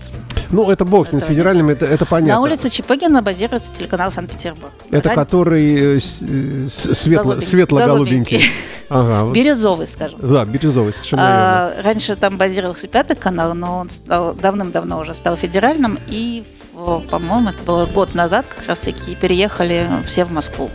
ну, 0.52 0.70
это 0.70 0.84
бог 0.84 1.08
с 1.08 1.12
федеральным, 1.12 1.70
это, 1.70 1.86
это 1.86 2.06
понятно. 2.06 2.36
На 2.36 2.42
улице 2.42 2.70
Чепыгина 2.70 3.22
базируется 3.22 3.72
телеканал 3.78 4.12
Санкт-Петербург. 4.12 4.74
Это 4.92 5.10
Ран... 5.10 5.16
который 5.16 5.96
э, 5.96 5.98
э 5.98 6.70
светло, 6.70 7.40
светло-голубенький. 7.40 8.44
Ага. 8.94 9.32
Бирюзовый, 9.32 9.88
скажем. 9.88 10.20
Да, 10.22 10.44
бирюзовый, 10.44 10.92
совершенно 10.92 11.24
а, 11.24 11.70
верно. 11.70 11.84
Раньше 11.84 12.16
там 12.18 12.38
базировался 12.38 12.90
пятый 12.90 13.16
канал, 13.16 13.54
но 13.54 13.78
он 13.78 13.90
стал 13.90 14.34
давным-давно 14.34 15.00
уже 15.00 15.14
стал 15.14 15.38
федеральным. 15.38 15.98
И, 16.08 16.44
по-моему, 17.10 17.52
это 17.52 17.64
было 17.64 17.86
год 17.86 18.16
назад 18.16 18.46
как 18.54 18.68
раз-таки 18.68 19.16
переехали 19.16 19.88
все 20.06 20.26
в 20.26 20.34
Москву. 20.34 20.70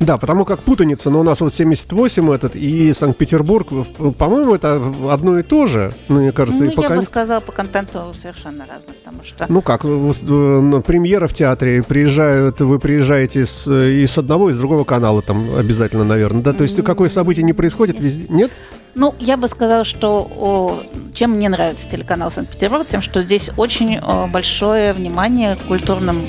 Да, 0.00 0.16
потому 0.16 0.46
как 0.46 0.60
путаница, 0.60 1.10
но 1.10 1.20
у 1.20 1.22
нас 1.22 1.42
вот 1.42 1.52
78 1.52 2.32
этот 2.32 2.56
и 2.56 2.92
Санкт-Петербург, 2.94 3.68
по-моему, 4.16 4.54
это 4.54 4.82
одно 5.10 5.38
и 5.38 5.42
то 5.42 5.66
же, 5.66 5.92
ну, 6.08 6.20
мне 6.20 6.32
кажется. 6.32 6.64
Ну, 6.64 6.70
и 6.70 6.74
по 6.74 6.80
я 6.80 6.88
кон... 6.88 6.96
бы 6.96 7.02
сказала, 7.02 7.40
по 7.40 7.52
контенту 7.52 8.14
совершенно 8.18 8.64
разных, 8.66 8.96
потому 8.96 9.22
что... 9.22 9.44
Ну 9.50 9.60
как, 9.60 9.82
премьера 9.82 11.28
в 11.28 11.34
театре, 11.34 11.82
приезжают, 11.82 12.60
вы 12.60 12.78
приезжаете 12.78 13.44
с, 13.44 13.70
и 13.70 14.06
с 14.06 14.16
одного, 14.16 14.48
и 14.48 14.54
с 14.54 14.56
другого 14.56 14.84
канала 14.84 15.20
там 15.20 15.54
обязательно, 15.54 16.04
наверное, 16.04 16.42
да? 16.42 16.54
То 16.54 16.62
есть 16.62 16.82
какое 16.82 17.10
событие 17.10 17.44
не 17.44 17.52
происходит 17.52 18.00
везде, 18.00 18.24
нет? 18.30 18.50
Ну, 18.94 19.14
я 19.20 19.36
бы 19.36 19.48
сказала, 19.48 19.84
что 19.84 20.26
о, 20.34 20.82
чем 21.14 21.32
мне 21.32 21.50
нравится 21.50 21.86
телеканал 21.88 22.30
Санкт-Петербург, 22.30 22.86
тем, 22.90 23.02
что 23.02 23.22
здесь 23.22 23.50
очень 23.58 23.98
о, 23.98 24.26
большое 24.26 24.94
внимание 24.94 25.56
к 25.56 25.60
культурным 25.60 26.22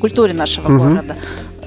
культуре 0.00 0.34
нашего 0.34 0.66
угу. 0.66 0.82
города. 0.82 1.16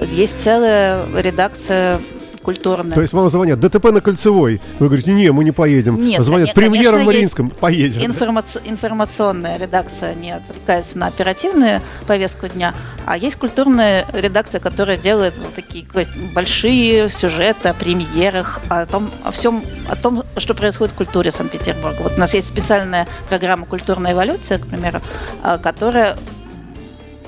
Есть 0.00 0.42
целая 0.42 1.04
редакция 1.14 2.00
культурная. 2.46 2.92
То 2.92 3.00
есть 3.02 3.12
вам 3.12 3.28
звонят, 3.28 3.58
ДТП 3.58 3.86
на 3.86 4.00
Кольцевой. 4.00 4.60
Вы 4.78 4.86
говорите, 4.86 5.12
не, 5.12 5.32
мы 5.32 5.42
не 5.42 5.50
поедем. 5.50 6.00
Нет, 6.00 6.22
звонят, 6.22 6.54
премьера 6.54 6.96
в 6.96 7.04
Мариинском, 7.04 7.50
поедем. 7.50 8.02
Информаци- 8.02 8.60
информационная 8.64 9.58
редакция 9.58 10.14
не 10.14 10.30
отвлекается 10.30 10.96
на 10.96 11.08
оперативную 11.08 11.82
повестку 12.06 12.46
дня, 12.46 12.72
а 13.04 13.16
есть 13.16 13.34
культурная 13.34 14.06
редакция, 14.12 14.60
которая 14.60 14.96
делает 14.96 15.34
вот 15.36 15.54
такие 15.54 15.84
большие 16.32 17.08
сюжеты 17.08 17.68
о 17.68 17.74
премьерах, 17.74 18.60
о 18.68 18.86
том, 18.86 19.10
о 19.24 19.32
всем, 19.32 19.64
о 19.90 19.96
том, 19.96 20.22
что 20.36 20.54
происходит 20.54 20.94
в 20.94 20.96
культуре 20.96 21.32
Санкт-Петербурга. 21.32 21.96
Вот 22.02 22.12
у 22.16 22.20
нас 22.20 22.32
есть 22.32 22.46
специальная 22.46 23.08
программа 23.28 23.66
«Культурная 23.66 24.12
эволюция», 24.12 24.58
к 24.58 24.66
примеру, 24.68 25.00
а, 25.42 25.58
которая 25.58 26.16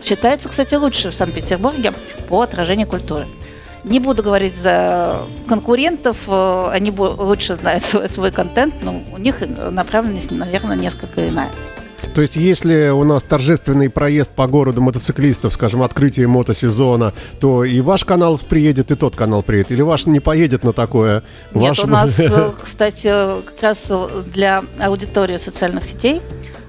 Считается, 0.02 0.48
кстати, 0.48 0.74
лучше 0.74 1.10
в 1.10 1.14
Санкт-Петербурге 1.14 1.92
по 2.28 2.42
отражению 2.42 2.86
культуры. 2.86 3.26
Не 3.84 4.00
буду 4.00 4.22
говорить 4.22 4.56
за 4.56 5.20
конкурентов, 5.48 6.16
э, 6.26 6.70
они 6.72 6.90
лучше 6.90 7.54
знают 7.54 7.82
свой, 7.84 8.08
свой 8.08 8.30
контент, 8.32 8.74
но 8.82 9.02
у 9.12 9.18
них 9.18 9.36
направленность, 9.70 10.30
наверное, 10.30 10.76
несколько 10.76 11.28
иная. 11.28 11.50
То 12.14 12.22
есть, 12.22 12.36
если 12.36 12.88
у 12.88 13.04
нас 13.04 13.22
торжественный 13.22 13.90
проезд 13.90 14.32
по 14.32 14.46
городу 14.46 14.80
мотоциклистов, 14.80 15.54
скажем, 15.54 15.82
открытие 15.82 16.26
мотосезона, 16.26 17.12
то 17.40 17.64
и 17.64 17.80
ваш 17.80 18.04
канал 18.04 18.38
приедет, 18.38 18.90
и 18.90 18.94
тот 18.94 19.16
канал 19.16 19.42
приедет? 19.42 19.72
Или 19.72 19.82
ваш 19.82 20.06
не 20.06 20.20
поедет 20.20 20.64
на 20.64 20.72
такое? 20.72 21.22
Нет, 21.54 21.78
ваш... 21.78 21.78
у 21.80 21.86
нас, 21.86 22.18
э, 22.18 22.52
кстати, 22.60 23.08
как 23.08 23.62
раз 23.62 23.90
для 24.32 24.64
аудитории 24.80 25.36
социальных 25.36 25.84
сетей 25.84 26.20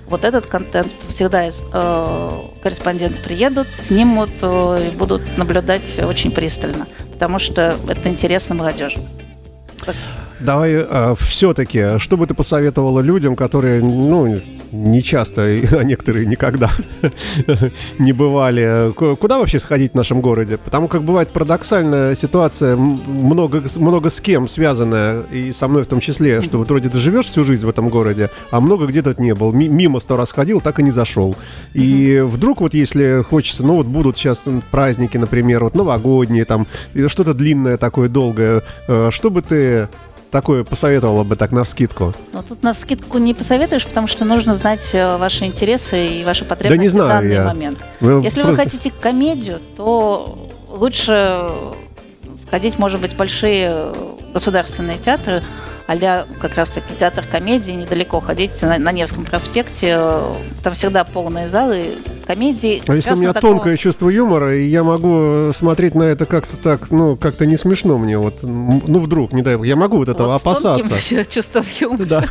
вот 0.09 0.25
этот 0.25 0.45
контент 0.47 0.91
всегда 1.07 1.47
э, 1.47 2.41
корреспонденты 2.61 3.21
приедут, 3.21 3.67
снимут 3.79 4.31
э, 4.41 4.89
и 4.91 4.97
будут 4.97 5.21
наблюдать 5.37 5.99
очень 5.99 6.31
пристально, 6.31 6.87
потому 7.13 7.39
что 7.39 7.75
это 7.87 8.09
интересно 8.09 8.55
молодежи. 8.55 8.99
Давай 10.39 10.71
э, 10.71 11.15
все-таки, 11.19 11.99
что 11.99 12.15
бы 12.15 12.25
ты 12.25 12.33
посоветовала 12.33 13.01
людям, 13.01 13.35
которые, 13.35 13.83
ну, 13.83 14.39
не 14.71 15.03
часто, 15.03 15.41
а 15.43 15.83
некоторые 15.83 16.25
никогда 16.25 16.71
не 17.99 18.13
бывали. 18.13 18.93
Куда 18.93 19.39
вообще 19.39 19.59
сходить 19.59 19.93
в 19.93 19.95
нашем 19.95 20.21
городе? 20.21 20.57
Потому 20.57 20.87
как 20.87 21.03
бывает 21.03 21.29
парадоксальная 21.29 22.15
ситуация, 22.15 22.75
много, 22.77 23.63
много 23.77 24.09
с 24.09 24.21
кем 24.21 24.47
связанная, 24.47 25.23
и 25.31 25.51
со 25.51 25.67
мной 25.67 25.83
в 25.83 25.87
том 25.87 25.99
числе, 25.99 26.41
что 26.41 26.57
вот 26.57 26.69
вроде 26.69 26.89
ты 26.89 26.97
живешь 26.99 27.25
всю 27.25 27.43
жизнь 27.43 27.65
в 27.65 27.69
этом 27.69 27.89
городе, 27.89 28.29
а 28.51 28.61
много 28.61 28.85
где-то 28.85 29.15
не 29.21 29.33
был. 29.35 29.51
Мимо 29.51 29.99
сто 29.99 30.17
раз 30.17 30.31
ходил, 30.31 30.61
так 30.61 30.79
и 30.79 30.83
не 30.83 30.91
зашел. 30.91 31.35
И 31.73 32.23
вдруг 32.25 32.61
вот 32.61 32.73
если 32.73 33.23
хочется, 33.27 33.63
ну 33.63 33.75
вот 33.75 33.87
будут 33.87 34.17
сейчас 34.17 34.45
праздники, 34.71 35.17
например, 35.17 35.63
вот 35.63 35.75
новогодние, 35.75 36.45
там, 36.45 36.67
что-то 37.07 37.33
длинное 37.33 37.77
такое, 37.77 38.07
долгое, 38.07 38.61
э, 38.87 39.09
что 39.11 39.29
бы 39.31 39.41
ты 39.41 39.87
такое 40.31 40.63
посоветовала 40.63 41.23
бы 41.23 41.35
так 41.35 41.51
на 41.51 41.63
вскидку? 41.63 42.13
Ну, 42.33 42.43
тут 42.43 42.63
на 42.63 42.73
вскидку 42.73 43.17
не 43.17 43.33
посоветуешь, 43.33 43.85
потому 43.85 44.07
что 44.07 44.25
нужно 44.25 44.55
знать 44.55 44.89
э, 44.93 45.17
ваши 45.17 45.45
интересы 45.45 46.07
и 46.07 46.23
ваши 46.23 46.45
потребности 46.45 46.77
да 46.77 46.83
не 46.83 46.89
знаю, 46.89 47.09
в 47.09 47.21
данный 47.21 47.35
я. 47.35 47.43
момент. 47.45 47.79
Вы 47.99 48.23
Если 48.23 48.41
просто... 48.41 48.51
вы 48.51 48.55
хотите 48.55 48.91
комедию, 48.91 49.59
то 49.75 50.49
лучше 50.69 51.49
сходить, 52.45 52.79
может 52.79 52.99
быть, 53.01 53.13
в 53.13 53.17
большие 53.17 53.93
государственные 54.33 54.97
театры, 54.97 55.43
а 55.91 56.27
как 56.39 56.55
раз-таки 56.55 56.93
театр 56.99 57.25
комедии, 57.25 57.71
недалеко 57.71 58.19
ходить 58.19 58.61
на, 58.61 58.77
на 58.77 58.91
Невском 58.91 59.25
проспекте. 59.25 59.99
Там 60.61 60.75
всегда 60.75 61.03
полные 61.03 61.49
залы 61.49 61.95
комедии. 62.27 62.79
А 62.87 62.93
если 62.93 63.13
у 63.13 63.15
меня 63.15 63.33
такого... 63.33 63.55
тонкое 63.55 63.75
чувство 63.75 64.09
юмора, 64.09 64.55
и 64.55 64.67
я 64.67 64.83
могу 64.83 65.51
смотреть 65.51 65.95
на 65.95 66.03
это 66.03 66.27
как-то 66.27 66.57
так, 66.57 66.91
ну, 66.91 67.15
как-то 67.15 67.47
не 67.47 67.57
смешно 67.57 67.97
мне, 67.97 68.19
вот, 68.19 68.43
ну, 68.43 68.99
вдруг, 68.99 69.33
не 69.33 69.41
дай 69.41 69.55
бог, 69.55 69.65
я 69.65 69.75
могу 69.75 69.97
вот 69.97 70.09
этого 70.09 70.33
вот 70.33 70.41
опасаться. 70.41 70.95
С 70.95 71.25
чувством 71.29 71.65
юмора. 71.79 72.05
Да. 72.05 72.25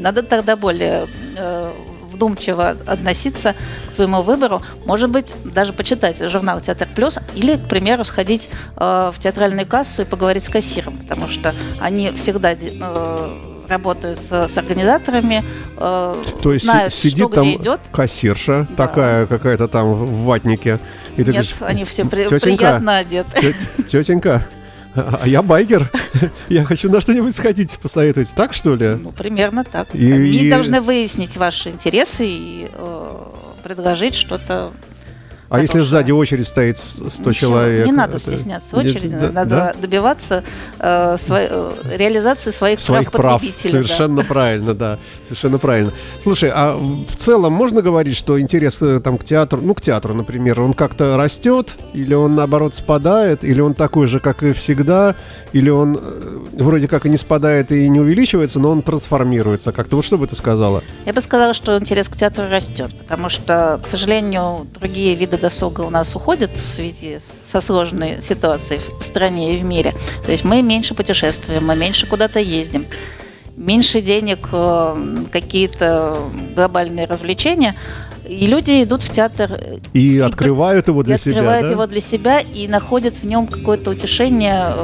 Надо 0.00 0.24
тогда 0.24 0.56
более 0.56 1.06
э, 1.36 1.72
вдумчиво 2.16 2.76
относиться 2.86 3.54
к 3.90 3.94
своему 3.94 4.22
выбору. 4.22 4.62
Может 4.86 5.10
быть, 5.10 5.34
даже 5.44 5.72
почитать 5.72 6.18
журнал 6.30 6.60
«Театр 6.60 6.88
Плюс» 6.94 7.18
или, 7.34 7.56
к 7.56 7.68
примеру, 7.68 8.04
сходить 8.04 8.48
э, 8.76 9.12
в 9.14 9.18
театральную 9.18 9.66
кассу 9.66 10.02
и 10.02 10.04
поговорить 10.04 10.44
с 10.44 10.48
кассиром, 10.48 10.96
потому 10.98 11.28
что 11.28 11.54
они 11.80 12.10
всегда 12.12 12.52
э, 12.52 13.28
работают 13.68 14.18
с, 14.18 14.48
с 14.48 14.58
организаторами, 14.58 15.44
э, 15.76 16.22
То 16.42 16.52
есть 16.52 16.64
знают, 16.64 16.94
сидит 16.94 17.26
что, 17.26 17.34
там 17.34 17.48
где 17.48 17.56
идет. 17.56 17.80
кассирша 17.92 18.66
да. 18.70 18.86
такая 18.86 19.26
какая-то 19.26 19.68
там 19.68 19.94
в 19.94 20.24
ватнике. 20.24 20.80
И 21.16 21.20
Нет, 21.20 21.28
говоришь, 21.28 21.54
они 21.60 21.84
все 21.84 22.04
при, 22.04 22.26
приятно 22.26 22.98
одеты. 22.98 23.54
Тетенька, 23.86 24.46
а 24.96 25.26
я 25.26 25.42
байкер. 25.42 25.90
Я 26.48 26.64
хочу 26.64 26.90
на 26.90 27.00
что-нибудь 27.00 27.36
сходить, 27.36 27.78
посоветовать. 27.78 28.32
Так, 28.34 28.52
что 28.52 28.74
ли? 28.74 28.96
Ну, 28.96 29.12
примерно 29.12 29.64
так. 29.64 29.94
И, 29.94 30.12
Они 30.12 30.48
должны 30.48 30.80
выяснить 30.80 31.36
ваши 31.36 31.70
интересы 31.70 32.26
и 32.26 32.70
э, 32.72 33.24
предложить 33.62 34.14
что-то 34.14 34.72
а 35.48 35.60
если 35.60 35.80
сзади 35.80 36.10
очередь 36.10 36.46
стоит 36.46 36.76
100 36.76 37.04
Ничего, 37.06 37.32
человек? 37.32 37.86
Не 37.86 37.92
надо 37.92 38.18
стесняться 38.18 38.76
очереди, 38.76 39.08
да, 39.08 39.30
надо 39.30 39.50
да? 39.50 39.74
добиваться 39.80 40.42
э, 40.78 41.16
свой, 41.18 41.46
э, 41.48 41.72
реализации 41.96 42.50
своих, 42.50 42.80
своих 42.80 43.10
прав. 43.10 43.40
прав. 43.40 43.52
Совершенно 43.56 44.22
да. 44.22 44.28
правильно, 44.28 44.74
да, 44.74 44.98
совершенно 45.22 45.58
правильно. 45.58 45.92
Слушай, 46.20 46.50
а 46.54 46.76
в 46.76 47.16
целом 47.16 47.52
можно 47.52 47.82
говорить, 47.82 48.16
что 48.16 48.40
интерес 48.40 48.82
э, 48.82 49.00
там 49.00 49.18
к 49.18 49.24
театру, 49.24 49.60
ну 49.62 49.74
к 49.74 49.80
театру, 49.80 50.14
например, 50.14 50.60
он 50.60 50.74
как-то 50.74 51.16
растет, 51.16 51.76
или 51.92 52.14
он 52.14 52.34
наоборот 52.34 52.74
спадает, 52.74 53.44
или 53.44 53.60
он 53.60 53.74
такой 53.74 54.06
же, 54.06 54.20
как 54.20 54.42
и 54.42 54.52
всегда, 54.52 55.14
или 55.52 55.70
он 55.70 55.98
э, 56.00 56.62
вроде 56.62 56.88
как 56.88 57.06
и 57.06 57.08
не 57.08 57.16
спадает 57.16 57.70
и 57.70 57.88
не 57.88 58.00
увеличивается, 58.00 58.58
но 58.58 58.70
он 58.70 58.82
трансформируется 58.82 59.72
как-то. 59.72 59.96
Вот 59.96 60.04
что 60.04 60.18
бы 60.18 60.26
ты 60.26 60.34
сказала? 60.34 60.82
Я 61.04 61.12
бы 61.12 61.20
сказала, 61.20 61.54
что 61.54 61.78
интерес 61.78 62.08
к 62.08 62.16
театру 62.16 62.46
растет, 62.50 62.90
потому 62.98 63.28
что, 63.28 63.80
к 63.82 63.86
сожалению, 63.86 64.66
другие 64.74 65.14
виды 65.14 65.35
виды 65.36 65.42
досуга 65.42 65.82
у 65.82 65.90
нас 65.90 66.14
уходят 66.16 66.50
в 66.50 66.72
связи 66.72 67.18
со 67.50 67.60
сложной 67.60 68.18
ситуацией 68.22 68.80
в 69.00 69.04
стране 69.04 69.54
и 69.54 69.58
в 69.58 69.64
мире. 69.64 69.92
То 70.24 70.32
есть 70.32 70.44
мы 70.44 70.62
меньше 70.62 70.94
путешествуем, 70.94 71.66
мы 71.66 71.76
меньше 71.76 72.06
куда-то 72.06 72.40
ездим. 72.40 72.86
меньше 73.56 74.02
денег, 74.02 74.48
э, 74.52 75.16
какие-то 75.32 76.18
глобальные 76.54 77.06
развлечения. 77.06 77.74
И 78.28 78.46
люди 78.46 78.82
идут 78.82 79.02
в 79.02 79.10
театр. 79.10 79.58
И, 79.94 80.16
и 80.16 80.18
открывают 80.18 80.88
его 80.88 81.02
для 81.02 81.14
и 81.14 81.18
себя. 81.18 81.32
Открывают 81.32 81.66
да? 81.66 81.70
его 81.72 81.86
для 81.86 82.00
себя 82.00 82.40
и 82.40 82.68
находят 82.68 83.16
в 83.16 83.24
нем 83.24 83.46
какое-то 83.46 83.90
утешение, 83.90 84.74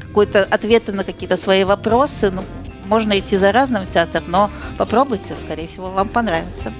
какое-то 0.00 0.44
ответы 0.50 0.92
на 0.92 1.04
какие-то 1.04 1.36
свои 1.36 1.64
вопросы. 1.64 2.30
Ну, 2.30 2.42
можно 2.86 3.18
идти 3.18 3.36
за 3.36 3.52
разным 3.52 3.84
в 3.84 3.90
театр, 3.92 4.22
но 4.26 4.50
попробуйте, 4.78 5.34
скорее 5.38 5.66
всего, 5.66 5.90
вам 5.90 6.08
понравится. 6.08 6.72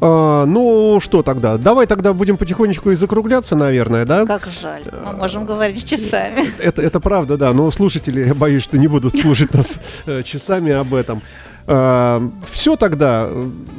А, 0.00 0.44
ну, 0.46 1.00
что 1.00 1.22
тогда? 1.22 1.56
Давай 1.56 1.86
тогда 1.86 2.12
будем 2.12 2.36
потихонечку 2.36 2.90
и 2.90 2.94
закругляться, 2.94 3.56
наверное, 3.56 4.04
да? 4.04 4.26
Как 4.26 4.48
жаль. 4.60 4.82
Мы 5.04 5.12
можем 5.12 5.44
говорить 5.44 5.88
часами. 5.88 6.50
Это, 6.60 6.82
это 6.82 7.00
правда, 7.00 7.36
да. 7.36 7.52
Но 7.52 7.70
слушатели, 7.70 8.26
я 8.26 8.34
боюсь, 8.34 8.62
что 8.62 8.78
не 8.78 8.88
будут 8.88 9.14
слушать 9.16 9.54
нас 9.54 9.80
э, 10.06 10.22
часами 10.22 10.72
об 10.72 10.94
этом. 10.94 11.22
А, 11.68 12.22
Все 12.50 12.76
тогда. 12.76 13.28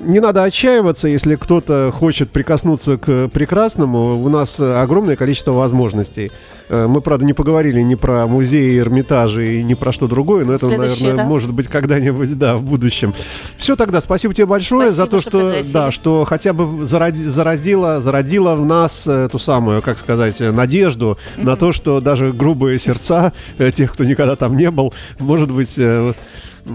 Не 0.04 0.20
надо 0.20 0.44
отчаиваться, 0.44 1.08
если 1.08 1.36
кто-то 1.36 1.92
хочет 1.94 2.30
прикоснуться 2.30 2.98
к 2.98 3.30
прекрасному. 3.30 4.22
У 4.22 4.30
нас 4.30 4.60
огромное 4.60 5.16
количество 5.16 5.52
возможностей. 5.52 6.32
Э, 6.70 6.88
мы, 6.88 7.02
правда, 7.02 7.26
не 7.26 7.34
поговорили 7.34 7.82
ни 7.82 7.96
про 7.96 8.28
музеи, 8.28 8.80
Эрмитажи 8.80 9.60
и 9.60 9.64
ни 9.64 9.74
про 9.74 9.92
что 9.92 10.08
другое, 10.08 10.46
но 10.46 10.54
это, 10.54 10.68
наверное, 10.70 11.16
раз. 11.16 11.28
может 11.28 11.54
быть 11.54 11.68
когда-нибудь, 11.68 12.38
да, 12.38 12.58
в 12.58 12.64
будущем. 12.64 13.14
Все 13.58 13.76
тогда, 13.76 14.02
спасибо 14.02 14.34
тебе 14.34 14.46
большое 14.46 14.92
спасибо, 14.92 15.06
за 15.06 15.12
то, 15.12 15.22
что, 15.22 15.64
что 15.64 15.72
да, 15.72 15.92
что 15.92 16.24
хотя 16.26 16.54
бы 16.54 16.86
заради, 16.86 17.24
заразила, 17.24 18.02
зародила 18.02 18.56
в 18.56 18.66
нас 18.66 19.08
эту 19.08 19.40
самую, 19.40 19.82
как 19.82 19.98
сказать, 19.98 20.40
надежду 20.40 21.18
mm-hmm. 21.38 21.44
на 21.44 21.56
то, 21.56 21.72
что 21.72 22.02
даже 22.02 22.34
грубые 22.34 22.80
сердца 22.80 23.34
э, 23.58 23.72
тех, 23.72 23.94
кто 23.94 24.04
никогда 24.04 24.36
там 24.36 24.58
не 24.58 24.70
был, 24.70 24.94
может 25.20 25.52
быть, 25.52 25.80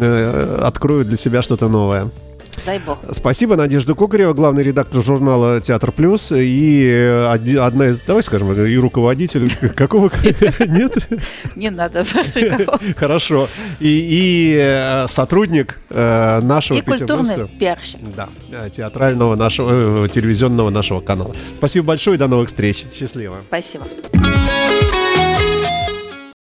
э, 0.00 0.58
откроют 0.62 1.08
для 1.08 1.16
себя 1.16 1.42
что-то 1.42 1.68
новое. 1.68 2.10
Дай 2.66 2.78
бог. 2.78 2.98
Спасибо, 3.10 3.56
Надежда 3.56 3.94
Кокарева, 3.94 4.34
главный 4.34 4.62
редактор 4.62 5.02
журнала 5.02 5.60
«Театр 5.60 5.90
Плюс» 5.90 6.32
и 6.32 7.26
одна 7.28 7.88
из, 7.88 8.00
давай 8.00 8.22
скажем, 8.22 8.52
и 8.52 8.76
руководитель 8.76 9.50
какого? 9.74 10.10
Нет? 10.66 11.08
Не 11.56 11.70
надо. 11.70 12.04
Хорошо. 12.96 13.48
И 13.80 14.56
э, 14.60 15.06
сотрудник 15.08 15.78
э, 15.90 16.40
нашего 16.42 16.78
И 16.78 16.82
культурный 16.82 17.48
пиарщик. 17.48 18.00
Да, 18.14 18.28
э, 18.50 18.70
театрального 18.70 19.34
нашего, 19.34 20.08
телевизионного 20.08 20.70
нашего 20.70 21.00
канала. 21.00 21.34
Спасибо 21.58 21.86
большое 21.86 22.16
и 22.16 22.18
до 22.18 22.28
новых 22.28 22.48
встреч. 22.48 22.84
Счастливо. 22.92 23.38
Спасибо. 23.48 23.84